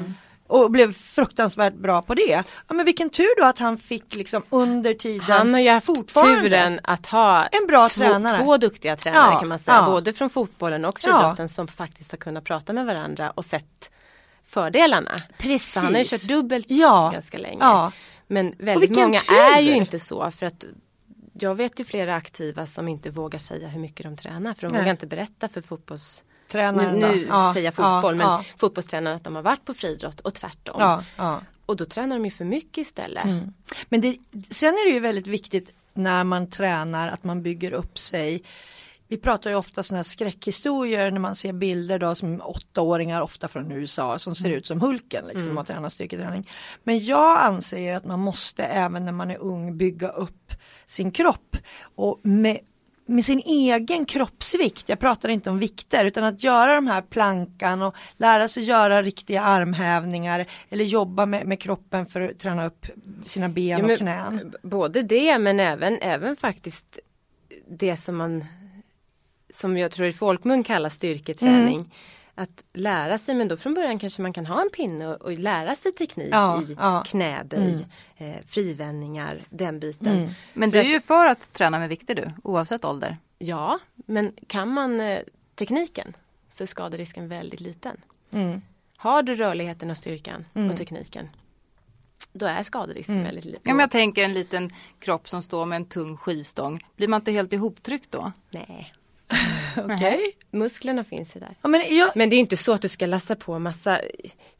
[0.48, 2.44] och blev fruktansvärt bra på det.
[2.68, 6.14] Ja men vilken tur då att han fick liksom under tiden Han har ju haft
[6.14, 8.44] turen att ha en bra två, tränare.
[8.44, 9.78] två duktiga tränare Ja, kan man säga.
[9.78, 9.86] ja.
[9.86, 13.92] Både från fotbollen och friidrotten som faktiskt har kunnat prata med varandra och sett
[14.46, 15.12] fördelarna.
[15.38, 15.74] Precis.
[15.74, 17.92] Så han har ju kört dubbelt ganska länge.
[18.28, 19.36] Men väldigt många tur!
[19.36, 20.66] är ju inte så för att
[21.44, 24.74] jag vet ju flera aktiva som inte vågar säga hur mycket de tränar för de
[24.74, 24.82] Nej.
[24.82, 26.24] vågar inte berätta för fotbolls...
[26.28, 27.26] Nu, Tränaren nu?
[27.30, 30.34] Ja, säger jag fotboll ja, men ja, fotbollstränare att de har varit på friidrott och
[30.34, 30.76] tvärtom.
[30.80, 31.42] ja, ja.
[31.66, 33.26] Och då tränar de ju för mycket istället.
[33.26, 33.54] Mm.
[33.90, 34.18] Men det,
[34.50, 38.44] sen är det ju väldigt viktigt när man tränar att man bygger upp sig.
[39.08, 43.48] Vi pratar ju ofta sådana här skräckhistorier när man ser bilder då som åttaåringar ofta
[43.48, 46.50] från USA som ser ut som Hulken liksom och tränar styrketräning.
[46.84, 50.54] Men jag anser ju att man måste även när man är ung bygga upp
[50.94, 51.58] sin kropp
[51.96, 52.60] och med
[53.06, 57.82] med sin egen kroppsvikt, jag pratar inte om vikter, utan att göra de här plankan
[57.82, 62.88] och lära sig göra riktiga armhävningar eller jobba med, med kroppen för att träna upp
[63.26, 64.54] sina ben Ja, och knän.
[64.62, 67.00] Både det men även, även faktiskt
[67.68, 68.46] det som man
[69.54, 71.76] som jag tror i folkmun kallas styrketräning.
[71.76, 71.90] Mm.
[72.36, 75.32] Att lära sig, men då från början kanske man kan ha en pinne och, och
[75.32, 77.04] lära sig teknik Ja, i ja.
[77.08, 77.86] knäböj,
[78.18, 80.18] eh, frivändningar, den biten.
[80.18, 80.30] Mm.
[80.54, 83.18] Men du är ju för att träna med vikter du, oavsett ålder.
[83.38, 85.20] Ja, men kan man eh,
[85.56, 86.16] tekniken
[86.52, 87.98] så är skaderisken väldigt liten.
[88.32, 88.62] Mm.
[88.98, 90.70] Har du rörligheten och styrkan Mm.
[90.72, 91.30] och tekniken
[92.34, 93.26] då är skaderisken Mm.
[93.26, 93.62] väldigt liten.
[93.64, 94.70] Ja, men jag tänker en liten
[95.00, 96.86] kropp som står med en tung skivstång.
[96.96, 98.32] Blir man inte helt ihoptryckt då?
[98.50, 98.94] Nej,
[99.78, 100.20] Okej.
[100.52, 101.56] musklerna finns ju där.
[101.62, 104.02] Ja, men jag, Men det är inte så att du ska lassa på massa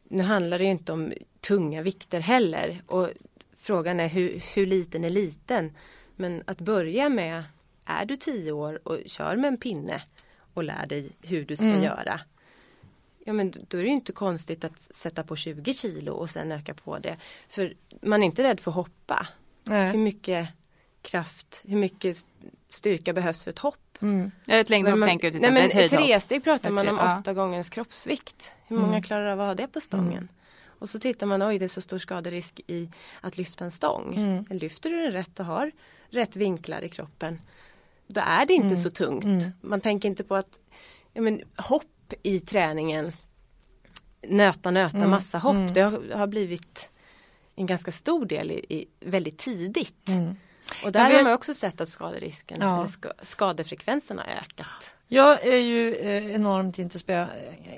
[0.08, 3.08] Nu handlar det ju inte om tunga vikter heller och
[3.58, 5.72] frågan är hur, hur liten är liten?
[6.16, 7.44] Men att börja med
[7.84, 10.02] Är du tio år och kör med en pinne
[10.54, 11.82] och lär dig hur du ska Mm.
[11.82, 12.20] göra
[13.26, 16.52] Ja men då är det ju inte konstigt att sätta på 20 kilo och sen
[16.52, 17.16] öka på det.
[17.48, 19.26] För man är inte rädd för att hoppa.
[19.66, 19.96] Hur nej.
[19.96, 20.48] mycket
[21.02, 22.26] kraft, hur mycket
[22.70, 23.76] styrka behövs för ett hopp?
[24.02, 24.30] Mm.
[24.46, 26.96] Ett längdhopp Men man- tänker du till Nej exempel, men ett tresteg pratar man om
[26.96, 27.18] ja.
[27.18, 28.52] åtta gångers kroppsvikt.
[28.66, 29.02] Hur många Mm.
[29.02, 30.12] klarar av att ha det på stången?
[30.12, 30.28] Mm.
[30.66, 34.14] Och så tittar man, oj det är så stor skaderisk i att lyfta en stång.
[34.16, 34.44] Mm.
[34.60, 35.72] Lyfter du den rätt och har
[36.08, 37.40] rätt vinklar i kroppen
[38.06, 38.76] då är det inte Mm.
[38.76, 39.24] så tungt.
[39.24, 39.42] Mm.
[39.60, 40.58] Man tänker inte på att
[41.12, 43.12] ja, men, hopp i träningen
[44.28, 45.10] nöta, nöta, Mm.
[45.10, 45.54] massa hopp.
[45.54, 45.72] Mm.
[45.72, 46.90] Det har, har blivit
[47.56, 50.08] en ganska stor del i, i väldigt tidigt.
[50.08, 50.34] Mm.
[50.84, 52.86] Och där vet- har man också sett att skaderisken, Ja.
[53.22, 54.94] skadefrekvensen har ökat.
[55.08, 56.78] Jag är ju eh, enormt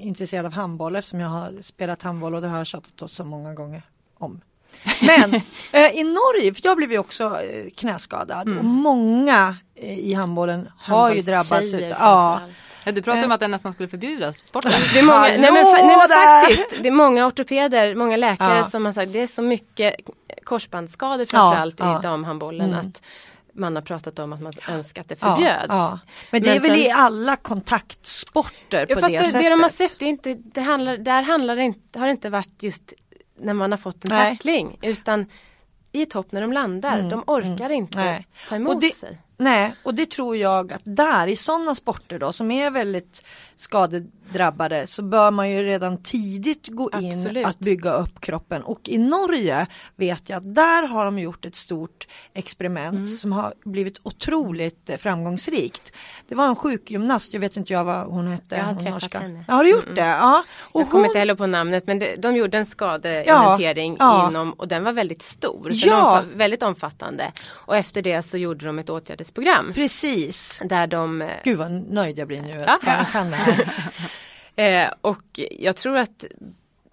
[0.01, 3.25] intresserad, av handboll eftersom jag har spelat handboll och det har jag tjatat oss så
[3.25, 3.83] många gånger
[4.19, 4.41] om.
[5.07, 5.35] Men
[5.73, 11.13] eh, i Norge, för jag blev ju också eh, knäskadad och många i handbollen har
[11.15, 11.75] ju drabbats.
[11.75, 12.41] Utav- Ja.
[12.87, 14.73] Ja, du pratade om att den nästan skulle förbjudas, sporten.
[14.93, 18.65] Det är många, nej men, nej men faktiskt, det är många ortopeder, många läkare Ja.
[18.65, 19.95] som har sagt det är så mycket
[20.45, 21.99] korsbandsskador framförallt ja.
[21.99, 22.81] i damhandbollen Mm.
[22.87, 23.03] att
[23.55, 25.67] man har pratat om att man önskar att det förbjöds.
[25.69, 25.99] ja.
[26.31, 29.43] Men det Men är väl sen- i alla kontaktsporter Ja, på fast det, det, sättet.
[29.43, 32.11] det de har sett, det är inte, det handlar, där handlar det inte, har det
[32.11, 32.93] inte varit just
[33.41, 34.31] när man har fått en Nej.
[34.37, 35.27] tackling utan
[35.93, 36.93] i ett hopp när de landar.
[36.99, 38.27] Mm, de orkar inte Nej.
[38.49, 39.19] ta emot Och det- sig.
[39.39, 43.23] Nej, och det tror jag att där i sådana sporter då som är väldigt
[43.57, 47.47] skadedrabbade så bör man ju redan tidigt gå in Absolut.
[47.47, 48.63] att bygga upp kroppen.
[48.63, 49.67] Och i Norge
[49.97, 53.07] vet jag att där har de gjort ett stort experiment Mm.
[53.07, 55.93] som har blivit otroligt eh, framgångsrikt.
[56.29, 58.57] Det var en sjukgymnast, jag vet inte jag vad hon hette.
[58.57, 59.19] Jag har hon träffat norska.
[59.19, 59.45] henne.
[59.49, 60.01] Ja, har du gjort Mm, det?
[60.07, 60.43] Ja.
[60.59, 64.23] Och Jag kommer hon- inte heller på namnet men det, de gjorde en skadeinventering Ja,
[64.23, 64.29] ja.
[64.31, 65.71] inom och den var väldigt stor.
[65.73, 66.03] Ja.
[66.05, 67.33] var väldigt omfattande.
[67.51, 69.73] Och efter det så gjorde de ett åtgärdsprogram.
[69.75, 70.61] Precis.
[70.65, 72.73] Där de eh, Gud vad nöjd jag blir nu Ja.
[72.75, 73.46] att jag kan det här.
[74.59, 76.25] Eh, och jag tror att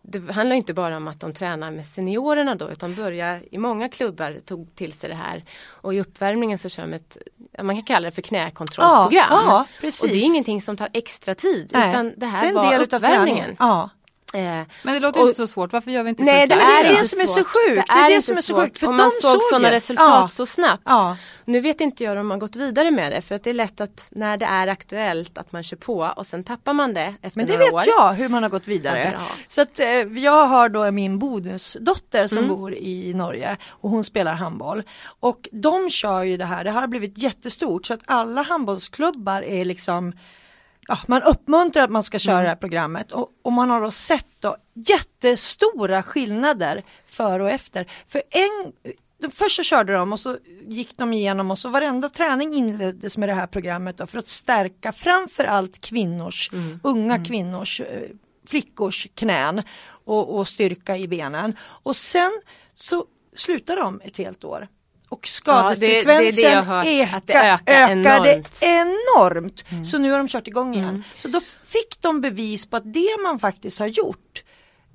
[0.01, 3.89] det handlar inte bara om att de tränar med seniorerna då utan börjar i många
[3.89, 5.43] klubbar tog till sig det här.
[5.67, 7.17] Och i uppvärmningen så kör de ett,
[7.61, 9.27] man kan kalla det för knäkontrollsprogram.
[9.29, 9.87] Ja, ja.
[10.01, 12.55] Och det är ingenting som tar extra tid Nej, utan det här det är en
[12.55, 13.25] var uppvärmningen.
[13.25, 13.55] träningen.
[13.59, 13.89] Ja.
[14.33, 14.39] Eh,
[14.83, 16.85] Men det låter Och- inte så svårt, varför gör vi inte Nej, så det istället?
[16.85, 17.87] är är det som är så sjukt.
[17.87, 20.27] Det är det som är så sjukt, för och de man såg sådana resultat Ja.
[20.27, 20.83] så snabbt.
[20.85, 21.17] Ja.
[21.45, 23.81] Nu vet inte jag om man gått vidare med det för att det är lätt
[23.81, 27.37] att när det är aktuellt att man kör på och sen tappar man det efter
[27.39, 27.83] Men det några vet år.
[27.87, 29.09] jag hur man har gått Ja, vidare.
[29.17, 29.27] bra.
[29.47, 29.87] så att eh,
[30.19, 32.49] jag har då min bonusdotter som Mm.
[32.49, 34.83] bor i Norge och hon spelar handboll.
[35.19, 39.41] Och de kör ju det här, det här har blivit jättestort så att alla handbollsklubbar
[39.41, 40.13] är liksom
[40.87, 43.91] Ja, man uppmuntrar att man ska köra det här programmet och, och man har då
[43.91, 47.85] sett då jättestora skillnader före och efter.
[48.07, 48.73] För en,
[49.31, 53.29] först så körde de och så gick de igenom och så varenda träning inleddes med
[53.29, 56.51] det här programmet då, för att stärka framförallt kvinnors,
[56.83, 58.09] unga kvinnors, eh,
[58.47, 61.57] flickors knän och, och styrka i benen.
[61.61, 62.31] Och sen
[62.73, 64.67] så slutar de ett helt år.
[65.13, 68.59] Och Ja, det- det är det skadefrekvensen hört, att det ökar ökade enormt.
[68.61, 69.65] enormt.
[69.71, 69.85] Mm.
[69.85, 71.03] Så nu har de kört igång igen.
[71.17, 74.43] Så då fick de bevis på att det man faktiskt har gjort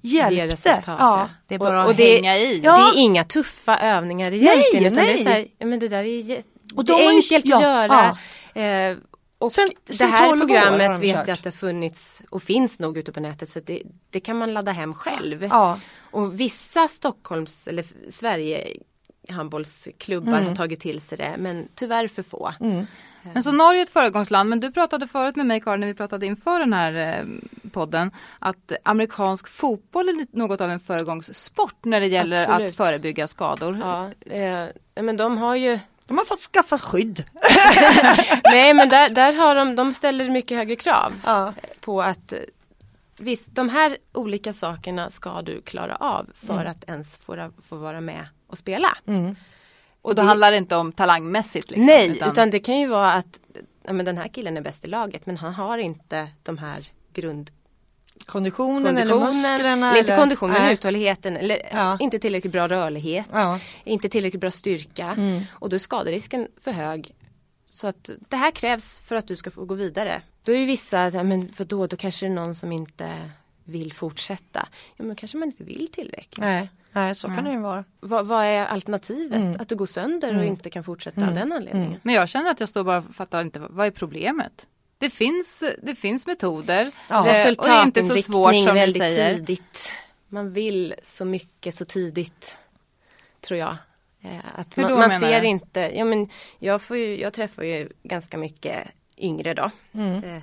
[0.00, 0.46] hjälpte.
[0.46, 1.28] resultat, ja.
[1.48, 2.60] Det är bara Och- och att det- hänga i.
[2.64, 2.76] Ja.
[2.76, 5.20] Det är inga tuffa övningar egentligen utan det nej.
[5.20, 6.42] är så här, ja, men det där är,
[6.76, 8.18] Och det de är ju- enkelt ja, att göra.
[8.90, 8.96] Eh,
[9.38, 11.28] och Sen- det sen här 12 år har programmet de vet kört.
[11.28, 14.38] jag att det har funnits och finns nog ute på nätet så det, det kan
[14.38, 15.44] man ladda hem själv.
[15.50, 15.78] Ja.
[16.10, 18.64] Och vissa Stockholms eller Sverige
[19.30, 20.46] handbollsklubbar Mm.
[20.48, 22.52] har tagit till sig det men tyvärr för få.
[23.34, 25.94] Men så Norge är ett föregångsland, men du pratade förut med mig Karin när vi
[25.94, 27.24] pratade inför den här eh,
[27.70, 32.70] podden att amerikansk fotboll är något av en föregångssport när det gäller Absolut.
[32.70, 33.78] att förebygga skador.
[33.82, 34.68] Ja, eh,
[35.02, 37.24] men de har ju De har fått skaffa skydd.
[38.44, 41.52] Nej men där, där har de, de ställer mycket högre krav Ja.
[41.80, 42.38] på att eh,
[43.20, 48.00] Visst, de här olika sakerna ska du klara av för att ens få, få vara
[48.00, 48.98] med och spela.
[49.06, 49.36] Mm.
[50.02, 51.70] Och då det- handlar det inte om talangmässigt.
[51.70, 52.50] Liksom, Nej, utan...
[52.50, 53.38] det kan ju vara att
[53.84, 56.88] ja, men den här killen är bäst i laget men han har inte de här
[57.12, 57.50] grund
[58.26, 59.88] Konditionen, eller konditionen, musklerna.
[59.90, 61.96] eller inte eller- konditionen, men uthålligheten eller Ja.
[62.00, 63.58] inte tillräckligt bra rörlighet, Ja.
[63.84, 65.42] inte tillräckligt bra styrka Mm.
[65.50, 67.14] och då är skaderisken för hög.
[67.70, 70.22] Så att det här krävs för att du ska få gå vidare.
[70.42, 73.30] Då är ju vissa, men vadå, då kanske det är någon som inte
[73.64, 74.68] vill fortsätta.
[74.96, 76.38] Ja men kanske man inte vill tillräckligt.
[76.38, 76.70] Nej.
[76.92, 77.84] Nej, så kan det ju vara.
[78.00, 79.42] Vad, vad är alternativet?
[79.42, 79.56] Mm.
[79.60, 82.00] Att du går sönder och inte kan fortsätta av den anledningen.
[82.02, 84.66] Men jag känner att jag står bara och fattar inte, vad är problemet?
[84.98, 87.16] Det finns, det finns metoder Ja.
[87.28, 89.34] eh, och det är inte så svårt som du väldigt säger.
[89.34, 89.92] tidigt.
[90.28, 92.56] Man vill så mycket så tidigt.
[93.40, 93.76] Tror jag.
[94.22, 95.46] Eh, Att Hur man, då man menar ser du?
[95.46, 99.70] inte, ja men jag, får ju, jag träffar ju ganska mycket yngre då.
[99.92, 100.40] Mm.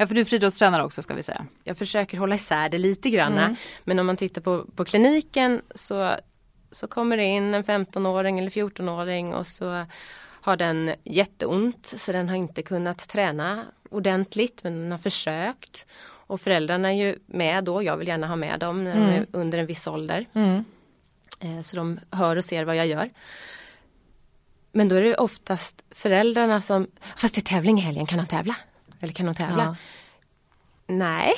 [0.00, 1.46] Ja för du är friidrottstränare också ska vi säga.
[1.64, 3.38] jag försöker hålla isär det lite grann.
[3.38, 3.56] Mm.
[3.84, 6.16] Men om man tittar på, på kliniken så,
[6.70, 9.86] så kommer det in en 15-åring eller 14-åring och så
[10.20, 15.86] har den jätteont så den har inte kunnat träna ordentligt men den har försökt.
[16.02, 19.26] Och föräldrarna är ju med då, jag vill gärna ha med dem när de är
[19.32, 20.26] under en viss ålder.
[20.32, 20.64] Mm.
[21.40, 23.10] Eh, så de hör och ser vad jag gör.
[24.72, 26.86] Men då är det oftast föräldrarna som,
[27.16, 28.56] fast det är tävling i helgen, kan han tävla?
[29.00, 29.64] Eller kan hon tävla?
[29.64, 29.76] Ja.
[30.86, 31.32] Nej.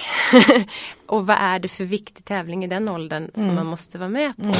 [1.06, 3.46] och vad är det för viktig tävling i den åldern mm.
[3.46, 4.42] som man måste vara med på?
[4.42, 4.54] Mm.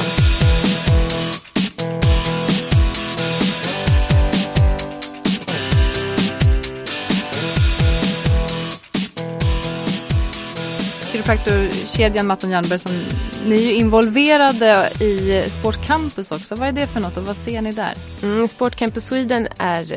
[11.23, 12.91] kiropraktorkedjan Matton Jernberg som
[13.45, 16.55] ni är ju involverade i Sportcampus också.
[16.55, 17.93] Vad är det för något och vad ser ni där?
[18.23, 19.91] Mm, Sportcampus Sweden är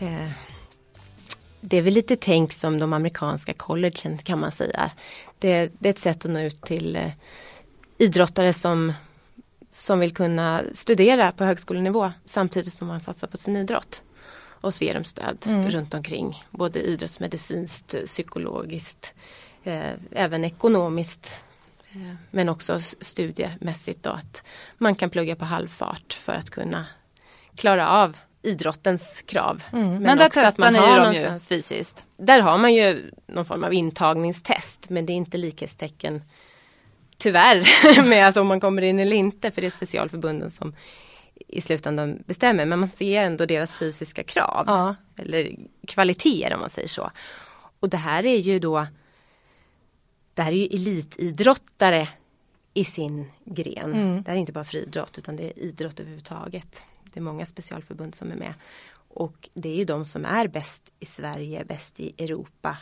[0.00, 0.28] eh,
[1.66, 4.90] det är väl lite tänkt som de amerikanska collegen kan man säga.
[5.38, 7.12] Det, det är ett sätt att nå ut till eh,
[7.98, 8.92] idrottare som,
[9.70, 14.02] som vill kunna studera på högskolenivå samtidigt som man satsar på sin idrott.
[14.36, 15.70] Och så ger dem stöd mm.
[15.70, 19.14] runt omkring, både idrottsmedicinskt, psykologiskt,
[19.64, 21.40] eh, även ekonomiskt
[21.92, 24.42] eh, men också studiemässigt då att
[24.78, 26.86] man kan plugga på halvfart för att kunna
[27.56, 29.62] klara av idrottens krav.
[29.72, 29.90] Mm.
[29.90, 32.06] Men, men där testar ni dem ju fysiskt.
[32.16, 36.22] Där har man ju någon form av intagningstest men det är inte likhetstecken
[37.16, 40.74] tyvärr med att om man kommer in eller inte för det är specialförbunden som
[41.48, 44.64] i slutändan bestämmer men man ser ändå deras fysiska krav.
[44.66, 44.94] Ja.
[45.18, 45.56] Eller
[45.88, 47.10] kvaliteter om man säger så.
[47.80, 48.86] Och det här är ju då
[50.34, 52.08] Det här är ju elitidrottare
[52.74, 53.94] i sin gren.
[53.94, 54.22] Mm.
[54.22, 56.84] Det här är inte bara friidrott utan det är idrott överhuvudtaget.
[57.14, 58.54] Det är många specialförbund som är med.
[59.08, 62.76] Och det är ju de som är bäst i Sverige, bäst i Europa.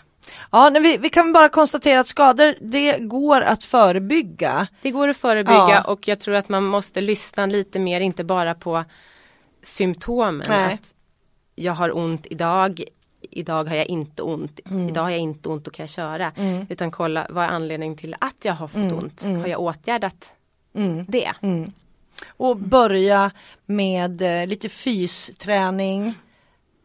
[0.50, 4.68] Ja, vi, vi kan bara konstatera att skador det går att förebygga.
[4.82, 5.82] Det går att förebygga ja.
[5.84, 8.84] och jag tror att man måste lyssna lite mer, inte bara på
[9.62, 10.46] symptomen.
[10.48, 10.74] Nej.
[10.74, 10.94] Att
[11.54, 12.82] jag har ont idag,
[13.20, 14.88] idag har jag inte ont, mm.
[14.88, 16.32] idag har jag inte ont och kan jag köra.
[16.36, 16.66] Mm.
[16.68, 18.98] Utan kolla vad är anledningen till att jag har fått mm.
[18.98, 19.22] ont?
[19.22, 19.40] Mm.
[19.40, 20.32] Har jag åtgärdat
[20.74, 21.04] mm.
[21.08, 21.32] det?
[22.26, 23.30] Och börja
[23.66, 26.14] med eh, lite fysträning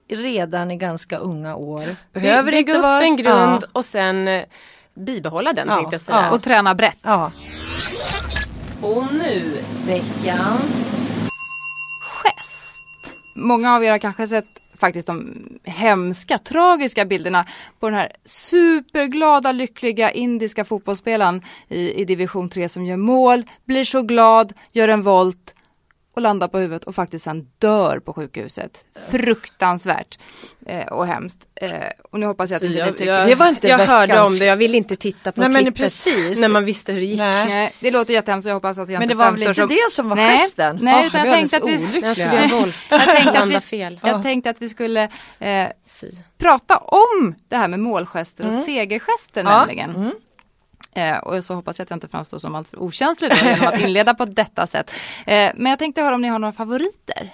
[0.10, 1.95] redan i ganska unga år.
[2.13, 3.04] Behöver Bygga upp vara...
[3.04, 3.67] en grund ja.
[3.71, 4.43] och sen eh,
[4.93, 5.76] bibehålla den ja.
[5.76, 6.21] tänkte jag säga.
[6.21, 6.32] Ja.
[6.32, 6.97] Och träna brett.
[7.02, 7.32] Ja.
[8.82, 11.12] Och nu veckans
[12.02, 12.82] gest.
[13.36, 17.46] Många av er har kanske sett faktiskt de hemska, tragiska bilderna
[17.80, 23.84] på den här superglada, lyckliga indiska fotbollsspelaren i, i division 3 som gör mål, blir
[23.84, 25.56] så glad, gör en volt
[26.17, 28.86] och landar på huvudet och faktiskt sen dör på sjukhuset.
[29.10, 30.19] Fruktansvärt
[30.65, 31.39] eh, och hemskt.
[31.56, 31.71] Eh,
[32.12, 33.13] och nu hoppas jag att inte jag, tycker...
[33.13, 35.82] Jag, det var inte jag hörde om det, jag ville inte titta på Nej, klippet
[35.82, 36.39] precis.
[36.39, 37.19] när man visste hur det gick.
[37.19, 37.45] Nej.
[37.47, 39.62] Nej det låter jättehemskt och jag hoppas att jag men inte Men det var väl
[39.62, 40.38] inte det som var Nej.
[40.38, 40.80] gesten?
[40.82, 41.99] Nej, oh, utan jag tänkte, att vi...
[41.99, 43.99] jag, jag, tänkte att vi, fel.
[44.03, 45.67] jag tänkte att vi skulle eh,
[46.38, 48.63] prata om det här med målgester och mm.
[48.63, 49.60] segergester ja.
[49.60, 49.95] nämligen.
[49.95, 50.12] Mm.
[50.98, 54.14] Eh, och så hoppas jag att jag inte framstår som alltför okänslig genom att inleda
[54.14, 54.92] på detta sätt.
[55.26, 57.34] Eh, men jag tänkte höra om ni har några favoriter?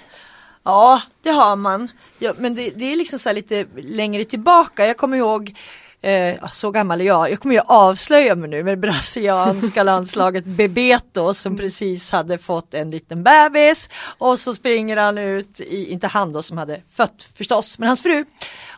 [0.63, 1.91] Ja, det har man.
[2.19, 4.87] Ja, men det, det är liksom så lite längre tillbaka.
[4.87, 5.55] Jag kommer ihåg
[6.01, 7.31] Eh, så gammal är jag.
[7.31, 12.73] Jag kommer ju avslöja mig nu med det brasilianska landslaget Bebeto som precis hade fått
[12.73, 13.89] en liten bebis.
[14.17, 18.01] Och så springer han ut, i, inte han då som hade fött förstås, men hans
[18.01, 18.25] fru.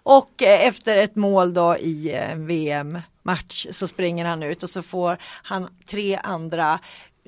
[0.04, 4.70] Och eh, efter ett mål då i eh, VM match så springer han ut och
[4.70, 6.80] så får han tre andra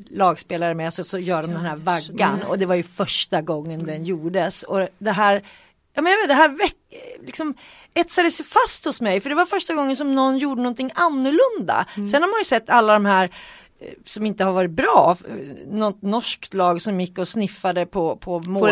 [0.10, 3.42] lagspelare med sig och så gör de den här vaggan och det var ju första
[3.42, 5.44] gången den gjordes och det här
[5.94, 6.76] Ja men det här väck,
[7.26, 7.54] liksom
[7.94, 11.86] etsade sig fast hos mig för det var första gången som någon gjorde någonting annorlunda.
[11.96, 12.08] Mm.
[12.08, 13.30] Sen har man ju sett alla de här
[14.06, 15.18] som inte har varit bra.
[15.68, 18.70] Något norskt lag som gick och sniffade på, på mål,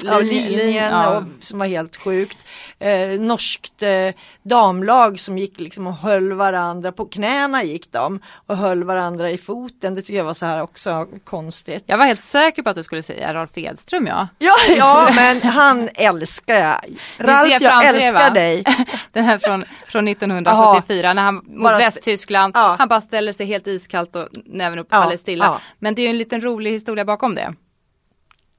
[0.00, 2.36] på ja, som var helt sjukt.
[2.78, 8.56] Eh, norskt eh, damlag som gick liksom och höll varandra, på knäna gick de och
[8.56, 9.94] höll varandra i foten.
[9.94, 11.84] Det tycker jag var så här också konstigt.
[11.86, 14.28] Jag var helt säker på att du skulle säga Ralf Edström ja.
[14.38, 16.98] Ja, ja men han älskar jag.
[17.18, 18.64] Ralf jag älskar dig.
[19.12, 21.14] Den här från, från 1974 Aha.
[21.14, 22.76] när han mot bara Västtyskland, ja.
[22.78, 25.44] han bara ställer sig helt iskallt och näven upp, ja, alldeles stilla.
[25.44, 25.60] Ja.
[25.78, 27.54] Men det är en liten rolig historia bakom det.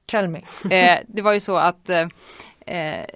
[0.06, 0.38] Tell me.
[0.70, 2.06] eh, det var ju så att eh,
[2.66, 3.06] eh,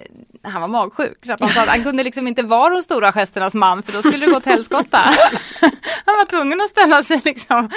[0.41, 3.11] han var magsjuk så att han sa att han kunde liksom inte vara de stora
[3.11, 4.97] gesternas man för då skulle det gå åt helskotta.
[6.05, 7.69] han var tvungen att ställa sig liksom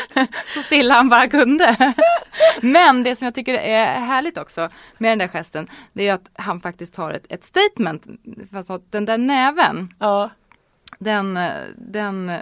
[0.55, 1.95] så stilla han bara kunde.
[2.61, 6.31] Men det som jag tycker är härligt också med den där gesten det är att
[6.35, 8.07] han faktiskt har ett, ett statement.
[8.53, 9.95] Alltså, den där näven.
[9.99, 10.31] Ja.
[10.99, 11.39] Den,
[11.77, 12.33] den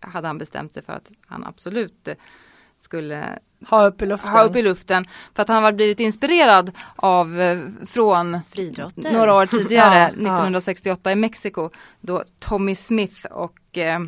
[0.00, 2.08] hade han bestämt sig för att han absolut
[2.80, 4.30] skulle ha upp i luften.
[4.30, 9.12] Ha upp i luften för att han var blivit inspirerad av eh, från Friidrotten.
[9.12, 11.10] några år tidigare, ja, 1968 ja.
[11.10, 14.00] i Mexiko, då Tommy Smith och eh,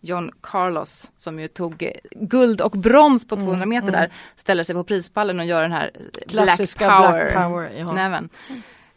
[0.00, 4.64] John Carlos som ju tog guld och brons på 200 mm, meter mm, där ställer
[4.64, 5.90] sig på prispallen och gör den här
[6.28, 8.28] Klassiska Black Power, Black power näven.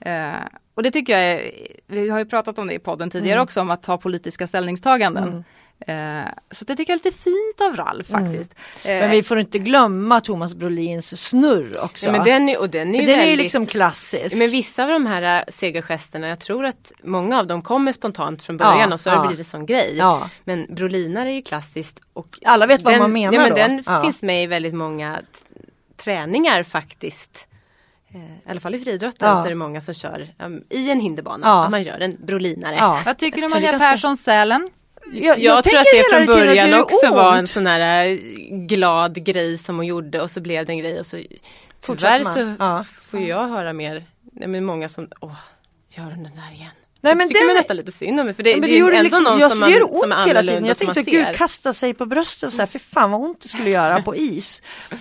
[0.05, 1.51] Uh, och det tycker jag är,
[1.87, 3.43] vi har ju pratat om det i podden tidigare mm.
[3.43, 5.43] också om att ta politiska ställningstaganden.
[5.87, 6.25] Mm.
[6.25, 8.55] Eh, så det tycker jag är lite fint av Ralf faktiskt.
[8.83, 12.05] Men Eh, vi får inte glömma Thomas Brolins snurr också.
[12.05, 14.35] Ja, men den är, och den är, ju den är ju väldigt, liksom klassisk.
[14.35, 18.43] Men vissa av de här äh, segergesterna, jag tror att många av dem kommer spontant
[18.43, 19.27] från början Ja, och så har det ja.
[19.27, 19.93] blivit sån grej.
[19.97, 20.29] Ja.
[20.43, 21.99] Men Brolinare är ju klassiskt.
[22.13, 23.55] Och Alla vet vad den, man menar ja, men då.
[23.55, 24.01] Den Ja.
[24.01, 25.19] finns med i väldigt många
[25.97, 27.47] träningar faktiskt.
[28.13, 29.39] Eh, I alla fall i friidrotten Ja.
[29.41, 31.47] så är det många som kör um, i en hinderbana.
[31.47, 31.63] Ja.
[31.63, 32.75] Att man gör en brolinare.
[32.75, 33.01] ja.
[33.05, 34.69] vad tycker du det är Maria Persson Sälen?
[35.11, 37.15] Jag, Jag, tror att det från början det gör också ont.
[37.15, 38.17] var en sån här äh,
[38.67, 41.17] glad grej som hon gjorde och så blev det en grej och så
[41.81, 42.85] tyvärr så Ja.
[43.05, 44.03] får jag höra mer,
[44.33, 45.31] nej, men många som, åh,
[45.89, 46.69] gör hon den där igen?
[47.01, 48.61] Nej, jag men tycker den- man nästan lite synd om det för det, Ja, men
[48.69, 50.41] det det gjorde ändå liksom, någon jag, som, det gör man, som ont är hela
[50.41, 50.65] tiden.
[50.65, 53.41] Jag tänkte så, gud kasta sig på bröstet och så här, för fan vad ont
[53.41, 54.61] det skulle göra på is.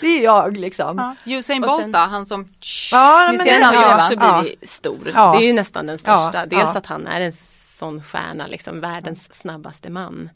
[0.00, 1.14] det är jag liksom.
[1.26, 1.36] Ja.
[1.36, 2.48] Usain Bolt sen- då, han som...
[2.92, 3.94] Ja, Ni men ser det- Han har va?
[3.94, 4.40] också Ja.
[4.42, 5.12] blivit stor.
[5.14, 5.36] Ja.
[5.38, 6.38] Det är ju nästan den största.
[6.38, 6.78] Ja, Dels ja.
[6.78, 7.32] att han är en
[7.76, 10.30] sån stjärna, liksom världens snabbaste man.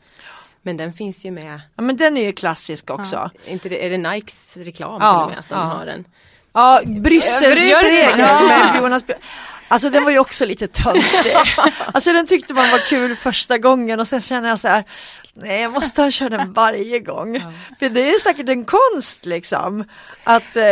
[0.62, 3.30] Men den finns ju med, Ja men den är ju klassisk också.
[3.45, 5.64] inte det, är det Nikes reklam Ja, till och med som ja.
[5.64, 6.05] har den?
[6.53, 8.76] Ja, Brysselstegen Ja.
[8.78, 9.05] Jonas.
[9.68, 11.34] Alltså den var ju också lite töntig.
[11.95, 14.84] Alltså den tyckte man var kul första gången och sen känner jag så här,
[15.34, 17.41] nej jag måste ha kört den varje gång.
[17.78, 19.84] För det är säkert en konst liksom.
[20.24, 20.64] Att eh,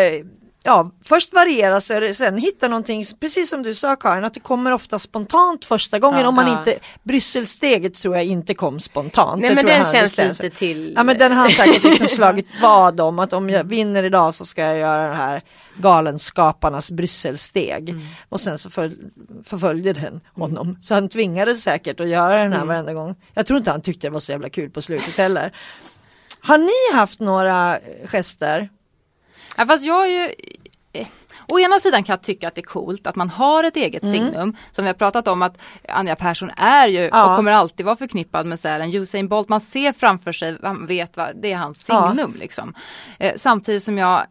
[0.65, 4.73] ja, först variera sig, sen hitta någonting, precis som du sa Karin, att det kommer
[4.73, 6.21] ofta spontant första gången.
[6.21, 6.29] Ja.
[6.29, 6.59] om man Ja.
[6.59, 9.41] inte, Brysselsteget tror jag inte kom spontant.
[9.41, 12.09] Nej Det men den känns bestämde lite till Ja men den har han säkert liksom
[12.09, 15.43] slagit vad om att om jag vinner idag så ska jag göra det här
[15.77, 17.89] Galenskaparnas Brysselsteg.
[17.89, 18.07] Mm.
[18.29, 18.93] Och sen så för,
[19.45, 20.79] förföljde den honom.
[20.83, 22.69] Så han tvingades säkert att göra den här Mm.
[22.69, 23.15] varenda gång.
[23.35, 25.53] Jag tror inte han tyckte det var så jävla kul på slutet heller.
[26.41, 28.69] Har ni haft några gester?
[29.59, 30.33] Ja, fast jag är ju...
[30.93, 31.07] eh,
[31.51, 34.03] Å ena sidan kan jag tycka att det är coolt att man har ett eget
[34.03, 34.57] signum.
[34.71, 37.31] Som vi har pratat om att Anja Persson är ju Ja.
[37.31, 38.95] och kommer alltid vara förknippad med Sälen.
[38.95, 42.09] Usain Bolt, man ser framför sig, man vet vad det är hans Ja.
[42.11, 42.35] signum.
[42.39, 42.75] Liksom.
[43.19, 44.23] Eh, samtidigt som jag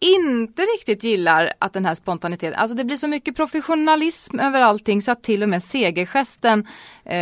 [0.00, 5.02] inte riktigt gillar att den här spontaniteten, alltså det blir så mycket professionalism över allting
[5.02, 6.66] så att till och med segergesten
[7.04, 7.14] eh,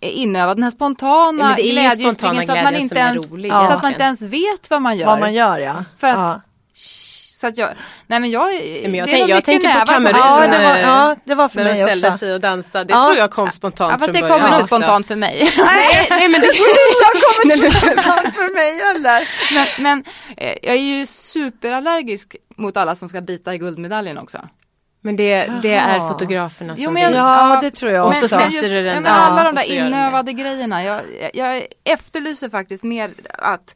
[0.00, 3.82] är inövad, den här spontana Ja, glädjeyttringen så att man inte ens, rolig så att
[3.82, 5.06] man inte ens vet vad man gör.
[5.06, 5.84] Vad man gör ja.
[5.98, 6.40] För att- ja.
[6.80, 7.68] Så att jag,
[8.06, 8.44] nej men jag,
[8.82, 10.16] men jag det tänk- jag tänker på Kamerun.
[10.18, 10.64] Ja, det.
[10.64, 12.18] var, ja det var för När de mig ställde också.
[12.18, 12.84] sig och dansade.
[12.84, 13.04] Det Ja.
[13.04, 14.66] tror jag kom spontant Ja, fast från det början kommer inte också.
[14.76, 15.52] spontant för mig.
[15.56, 17.78] Nej, nej men det tror jag inte.
[17.80, 19.28] Spontant för mig heller.
[19.54, 20.04] men men
[20.36, 24.48] eh, jag är ju superallergisk mot alla som ska bita i guldmedaljen också.
[25.02, 27.18] Men det, det är fotograferna som Jo, men jag- vill.
[27.18, 28.28] Ja, det tror jag också.
[28.28, 30.84] så men du den ja, men alla de där inövade grejerna.
[30.84, 33.74] Jag, jag, jag efterlyser faktiskt mer att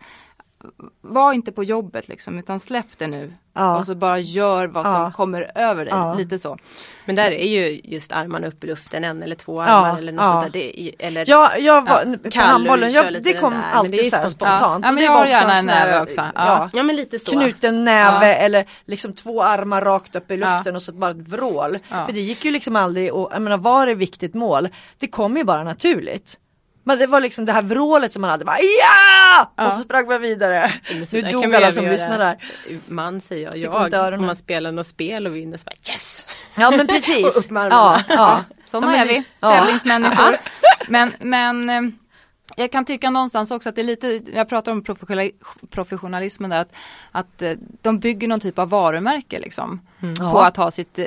[1.00, 3.32] var inte på jobbet liksom utan släpp det nu.
[3.54, 3.78] Ja.
[3.78, 5.12] Och så bara gör vad som Ja.
[5.16, 5.94] kommer över dig.
[5.94, 6.14] Ja.
[6.14, 6.58] Lite så.
[7.04, 10.12] Men där är ju just armarna upp i luften, en eller två armar Ja, eller
[10.12, 10.40] något ja.
[10.40, 10.60] sånt där.
[10.60, 14.10] Det eller Ja, jag var Ja, på handbollen, jag, det kom där, det alltid ju
[14.10, 14.60] så här spontant.
[14.60, 14.84] spontant.
[14.84, 16.20] Ja, men det jag har gärna en näve också.
[16.20, 16.30] Ja.
[16.34, 16.70] Ja.
[16.72, 17.30] Ja men lite så.
[17.30, 20.76] Knuten näve eller liksom två armar rakt upp i luften Ja.
[20.76, 21.78] och så bara ett vrål.
[21.88, 22.06] Ja.
[22.06, 25.36] För det gick ju liksom aldrig och jag menar var det viktigt mål, det kom
[25.36, 26.38] ju bara naturligt.
[26.84, 29.52] Men det var liksom det här vrålet som man hade bara ja!
[29.56, 29.66] Ja.
[29.66, 30.72] Och så sprang man vidare.
[31.12, 32.36] Nu dog kan vi alla som lyssnar där.
[32.88, 36.26] Man säger jag, jag om man spelar något spel och vinner så bara yes!
[36.54, 37.24] Ja men precis.
[37.36, 38.44] Och upp med ja, ja.
[38.64, 39.24] Sådana Ja, är vi.
[39.40, 39.50] Ja.
[39.52, 40.36] tävlingsmänniskor.
[40.88, 41.80] Men, men eh,
[42.56, 45.32] jag kan tycka någonstans också att det är lite, jag pratar om professionali-
[45.70, 46.72] professionalismen där, att,
[47.12, 49.80] att eh, de bygger någon typ av varumärke liksom.
[50.00, 50.46] På Ja.
[50.46, 51.06] att ha sitt eh,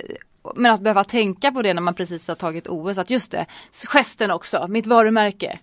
[0.55, 3.45] men att behöva tänka på det när man precis har tagit OS, att just det,
[3.87, 5.59] gesten också, mitt varumärke.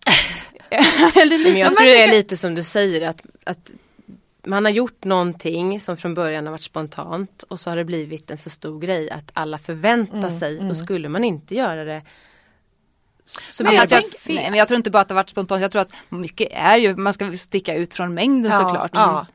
[1.15, 3.71] Eller lite, Men jag tror det är lite som du säger att, att
[4.47, 8.31] man har gjort någonting som från början har varit spontant och så har det blivit
[8.31, 12.03] en så stor grej att alla förväntar Mm, sig och skulle man inte göra det
[13.25, 15.71] så Men jag jag, nej, men jag tror inte bara att det varit spontant, jag
[15.71, 18.91] tror att mycket är ju, man ska sticka ut från mängden Ja, såklart.
[18.95, 19.27] Ja.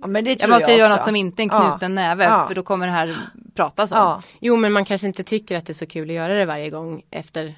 [0.00, 0.96] ja men det Jag måste jag göra också.
[0.96, 1.70] något som inte är en Ja.
[1.70, 2.48] knuten näve Ja.
[2.48, 3.18] för då kommer det här
[3.54, 3.98] pratas om.
[3.98, 4.22] Ja.
[4.40, 6.70] Jo men man kanske inte tycker att det är så kul att göra det varje
[6.70, 7.54] gång efter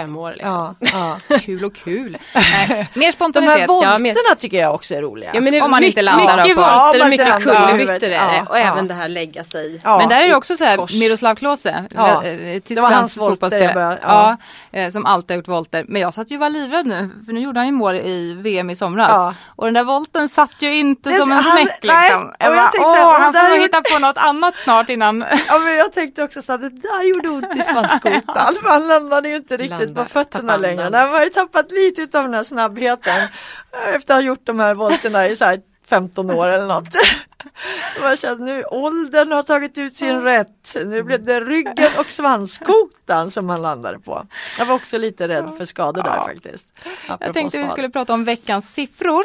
[0.00, 0.30] fem år.
[0.32, 0.74] Liksom.
[0.80, 1.38] Ja, ja.
[1.38, 2.18] Kul och kul.
[2.34, 3.68] Nej, mer De här spontanitet.
[3.68, 5.30] volterna Ja, men- tycker jag också är roliga.
[5.34, 7.94] Ja, men det är Om man mycket, inte landar mycket Ja, volter inte mycket kullerbyttor
[8.08, 8.14] är det.
[8.36, 8.62] Ja, Och ja.
[8.72, 9.80] även det här lägga sig.
[9.84, 9.98] Ja.
[9.98, 10.94] Men där är det också så här, Kors.
[11.00, 12.24] Miroslav Klose, Ja.
[12.24, 14.36] eh, Tysklands fotbollsspelare, ja.
[14.70, 14.78] ja.
[14.80, 15.84] eh, som alltid har gjort volter.
[15.88, 18.34] Men jag satt ju och var livrädd nu, för nu gjorde han ju mål i
[18.38, 19.08] VM i somras.
[19.12, 19.34] Ja.
[19.56, 22.22] Och den där volten satt ju inte som en smäck nej, liksom.
[22.26, 23.98] och Jag jag bara, tänkte så här, åh, och han där får nog hitta på
[23.98, 25.24] något annat snart innan.
[25.48, 28.54] Ja men jag tänkte också så att det där gjorde ont i svanskotan.
[28.64, 30.82] Han landade ju inte riktigt Landar, på fötterna längre.
[30.82, 33.28] Han har ju tappat lite utav den här snabbheten.
[33.94, 36.88] Efter att ha gjort de här volterna i så här 15 år eller något.
[38.00, 40.76] Man känner nu åldern har tagit ut sin rätt.
[40.86, 44.26] Nu blev det ryggen och svanskotan som man landade på.
[44.58, 46.66] Jag var också lite rädd för skador där faktiskt.
[47.06, 47.72] Apropå Jag tänkte vi skador.
[47.74, 49.24] skulle prata om veckans siffror.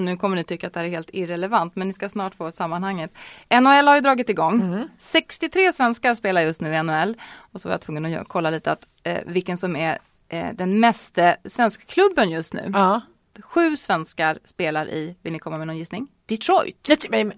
[0.00, 2.34] Och nu kommer ni tycka att det här är helt irrelevant men ni ska snart
[2.34, 3.10] få sammanhanget.
[3.50, 4.88] NHL har ju dragit igång.
[4.98, 7.16] 63 svenskar spelar just nu i NHL.
[7.52, 9.98] Och så var jag tvungen att kolla lite att eh, vilken som är
[10.28, 12.70] eh, den meste svenskklubben just nu.
[12.72, 13.00] Ja.
[13.40, 16.08] Sju svenskar spelar i, vill ni komma med någon gissning?
[16.26, 16.84] Detroit.
[16.88, 17.32] Det, men-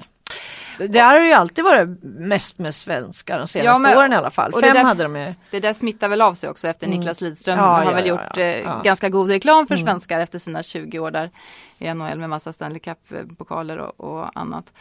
[0.78, 4.30] det har ju alltid varit mest med svenskar de senaste Ja, men- åren i alla
[4.30, 4.52] fall.
[4.52, 5.34] Fem där- hade de ju.
[5.50, 7.70] Det där smittar väl av sig också efter Niklas Lidström Mm.
[7.70, 8.44] Ja, har ja, väl gjort eh.
[8.46, 8.82] Mm.
[8.82, 11.30] ganska god reklam för svenskar efter sina 20 år där
[11.78, 14.72] i NHL med massa Stanley Cup-pokaler och, och annat.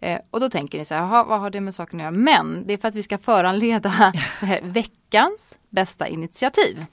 [0.00, 2.10] Eh, och då tänker ni så här, "Jaha, vad har det med saken att göra?
[2.10, 6.84] Men det är för att vi ska föranleda här veckans bästa initiativ.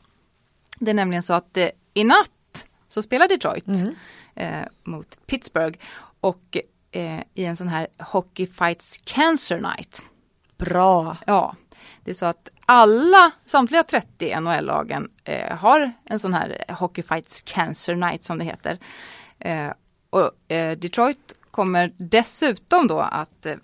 [0.80, 3.96] Det är nämligen så att eh, i natt så spelar Detroit Mm.
[4.36, 5.80] eh, mot Pittsburgh
[6.20, 6.58] och
[6.96, 10.04] eh, i en sån här Hockey Fights Cancer Night.
[10.58, 11.18] Bra.
[11.26, 11.56] Ja,
[12.04, 17.42] det är så att alla, samtliga 30 NHL-lagen eh, har en sån här Hockey Fights
[17.42, 18.78] Cancer Night som det heter.
[19.40, 19.68] Eh,
[20.10, 23.56] och eh, Detroit kommer dessutom då att eh,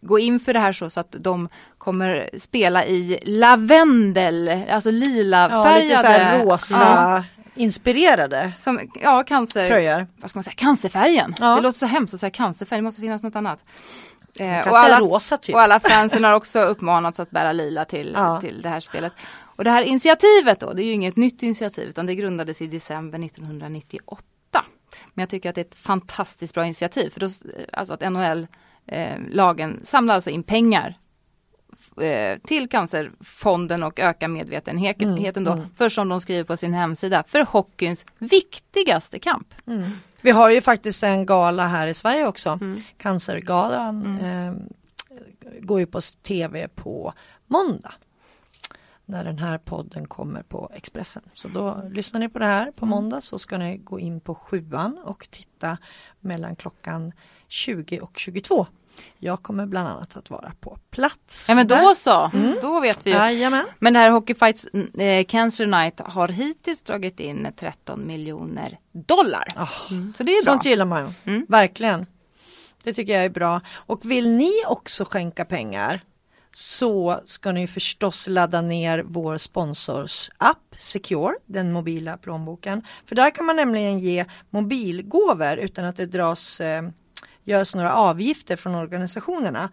[0.00, 5.48] gå in för det här så, så att de kommer spela i lavendel, alltså lila
[5.50, 6.44] Ja, lite så färgade.
[6.44, 7.24] rosa Ja,
[7.54, 10.06] inspirerade som, ja, cancer, tröjor.
[10.16, 11.34] vad ska man säga, cancerfärgen.
[11.38, 11.54] Ja.
[11.56, 13.64] Det låter så hemskt att säga cancerfärg, det måste finnas något annat.
[14.38, 15.54] Eh, och alla- rosa typ.
[15.54, 18.40] och alla fansen har också uppmanats att bära lila till, Ja.
[18.40, 19.12] till det här spelet.
[19.56, 22.66] Och det här initiativet då, det är ju inget nytt initiativ utan det grundades i
[22.66, 24.24] december 1998.
[25.14, 27.28] Men jag tycker att det är ett fantastiskt bra initiativ för då,
[27.72, 30.94] alltså att NHL-lagen samlar alltså in pengar eh,
[32.46, 38.06] till Cancerfonden och öka medvetenheten då, för som de skriver på sin hemsida, för hockeyns
[38.18, 39.54] viktigaste kamp.
[40.20, 42.58] Vi har ju faktiskt en gala här i Sverige också.
[42.62, 42.76] Mm.
[42.98, 44.54] Cancergalan eh,
[45.60, 47.12] går ju på tv på
[47.46, 47.92] måndag.
[49.06, 51.22] När den här podden kommer på Expressen.
[51.34, 52.72] Så då lyssnar ni på det här Mm.
[52.74, 55.78] på måndag så ska ni gå in på sjuan och titta
[56.20, 57.12] mellan klockan
[57.48, 58.66] 20 och 22.
[59.18, 61.46] Jag kommer bland annat att vara på plats.
[61.48, 61.82] Ja men där.
[61.82, 62.30] då så,
[62.62, 63.16] då vet vi ju.
[63.16, 63.64] Jajamän.
[63.78, 64.66] Men det här Hockey Fights
[64.98, 69.48] eh, Cancer Night har hittills dragit in 13 miljoner dollar.
[69.56, 69.66] Ah,
[70.16, 70.52] Så det är bra.
[70.52, 71.32] Sånt gillar man ju.
[71.32, 71.46] Mm.
[71.48, 72.06] Verkligen.
[72.82, 73.60] Det tycker jag är bra.
[73.74, 76.00] Och vill ni också skänka pengar
[76.52, 82.82] så ska ni förstås ladda ner vår sponsors app Secure, den mobila plånboken.
[83.06, 86.82] För där kan man nämligen ge mobilgåvor utan att det dras, eh,
[87.44, 89.70] görs några avgifter från organisationerna.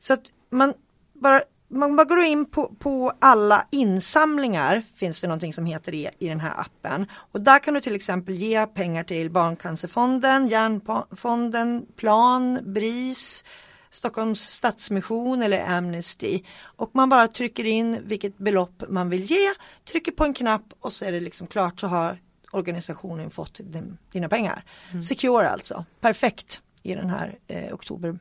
[0.00, 0.74] Så att man
[1.12, 6.10] bara man bara går in på, på alla insamlingar finns det någonting som heter i,
[6.18, 7.06] i den här appen.
[7.12, 13.44] Och där kan du till exempel ge pengar till Barncancerfonden, Hjärnfonden, Plan, BRIS,
[13.90, 16.42] Stockholms Stadsmission eller Amnesty.
[16.62, 19.48] Och man bara trycker in vilket belopp man vill ge,
[19.90, 22.18] trycker på en knapp och så är det liksom klart så har
[22.50, 24.64] organisationen fått din, dina pengar.
[25.02, 28.18] Secure alltså, perfekt i den här eh, oktober.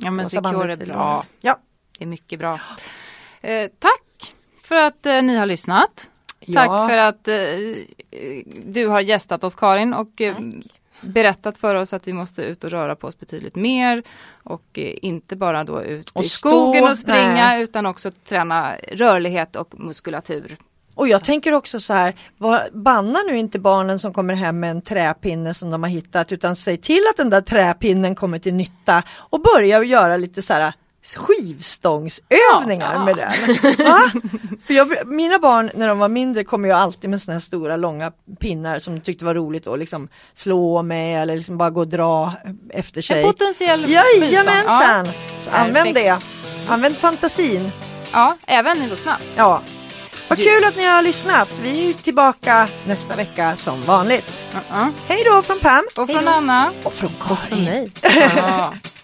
[0.00, 1.24] Ja men Secure är bra.
[1.40, 1.58] Ja.
[1.98, 2.60] Det är mycket bra.
[3.40, 6.10] Eh, tack för att eh, ni har lyssnat.
[6.54, 6.88] Tack Ja.
[6.88, 7.36] för att eh,
[8.66, 10.36] du har gästat oss Karin och eh,
[11.00, 14.02] berättat för oss att vi måste ut och röra på oss betydligt mer.
[14.42, 17.62] Och eh, inte bara då ut Och i stå, skogen och springa nej.
[17.62, 20.56] utan också träna rörlighet och muskulatur.
[20.94, 24.70] Och jag tänker också så här, vad, banna nu inte barnen som kommer hem med
[24.70, 28.54] en träpinne som de har hittat utan säg till att den där träpinnen kommer till
[28.54, 30.72] nytta och börja göra lite så här
[31.16, 33.04] skivstångsövningar Ja.
[33.04, 33.32] med den.
[33.86, 33.98] Va?
[34.66, 37.76] För jag, mina barn när de var mindre kom ju alltid med såna här stora
[37.76, 41.80] långa pinnar som de tyckte var roligt att liksom slå med eller liksom bara gå
[41.80, 42.32] och dra
[42.70, 43.22] efter En sig.
[43.24, 44.14] potentiell bistånd.
[44.32, 45.06] Jajamensan!
[45.38, 46.18] Så använd det.
[46.68, 47.70] Använd fantasin.
[48.12, 49.12] Ja, även ni vuxna.
[49.36, 49.62] Ja.
[50.28, 51.48] Vad kul att ni har lyssnat.
[51.62, 54.34] Vi är tillbaka nästa vecka som vanligt.
[54.52, 54.88] Uh-uh.
[55.06, 55.84] Hej då från Pam.
[55.96, 56.72] Och från Anna.
[56.82, 57.64] Och från Från Karin.
[57.64, 57.86] mig.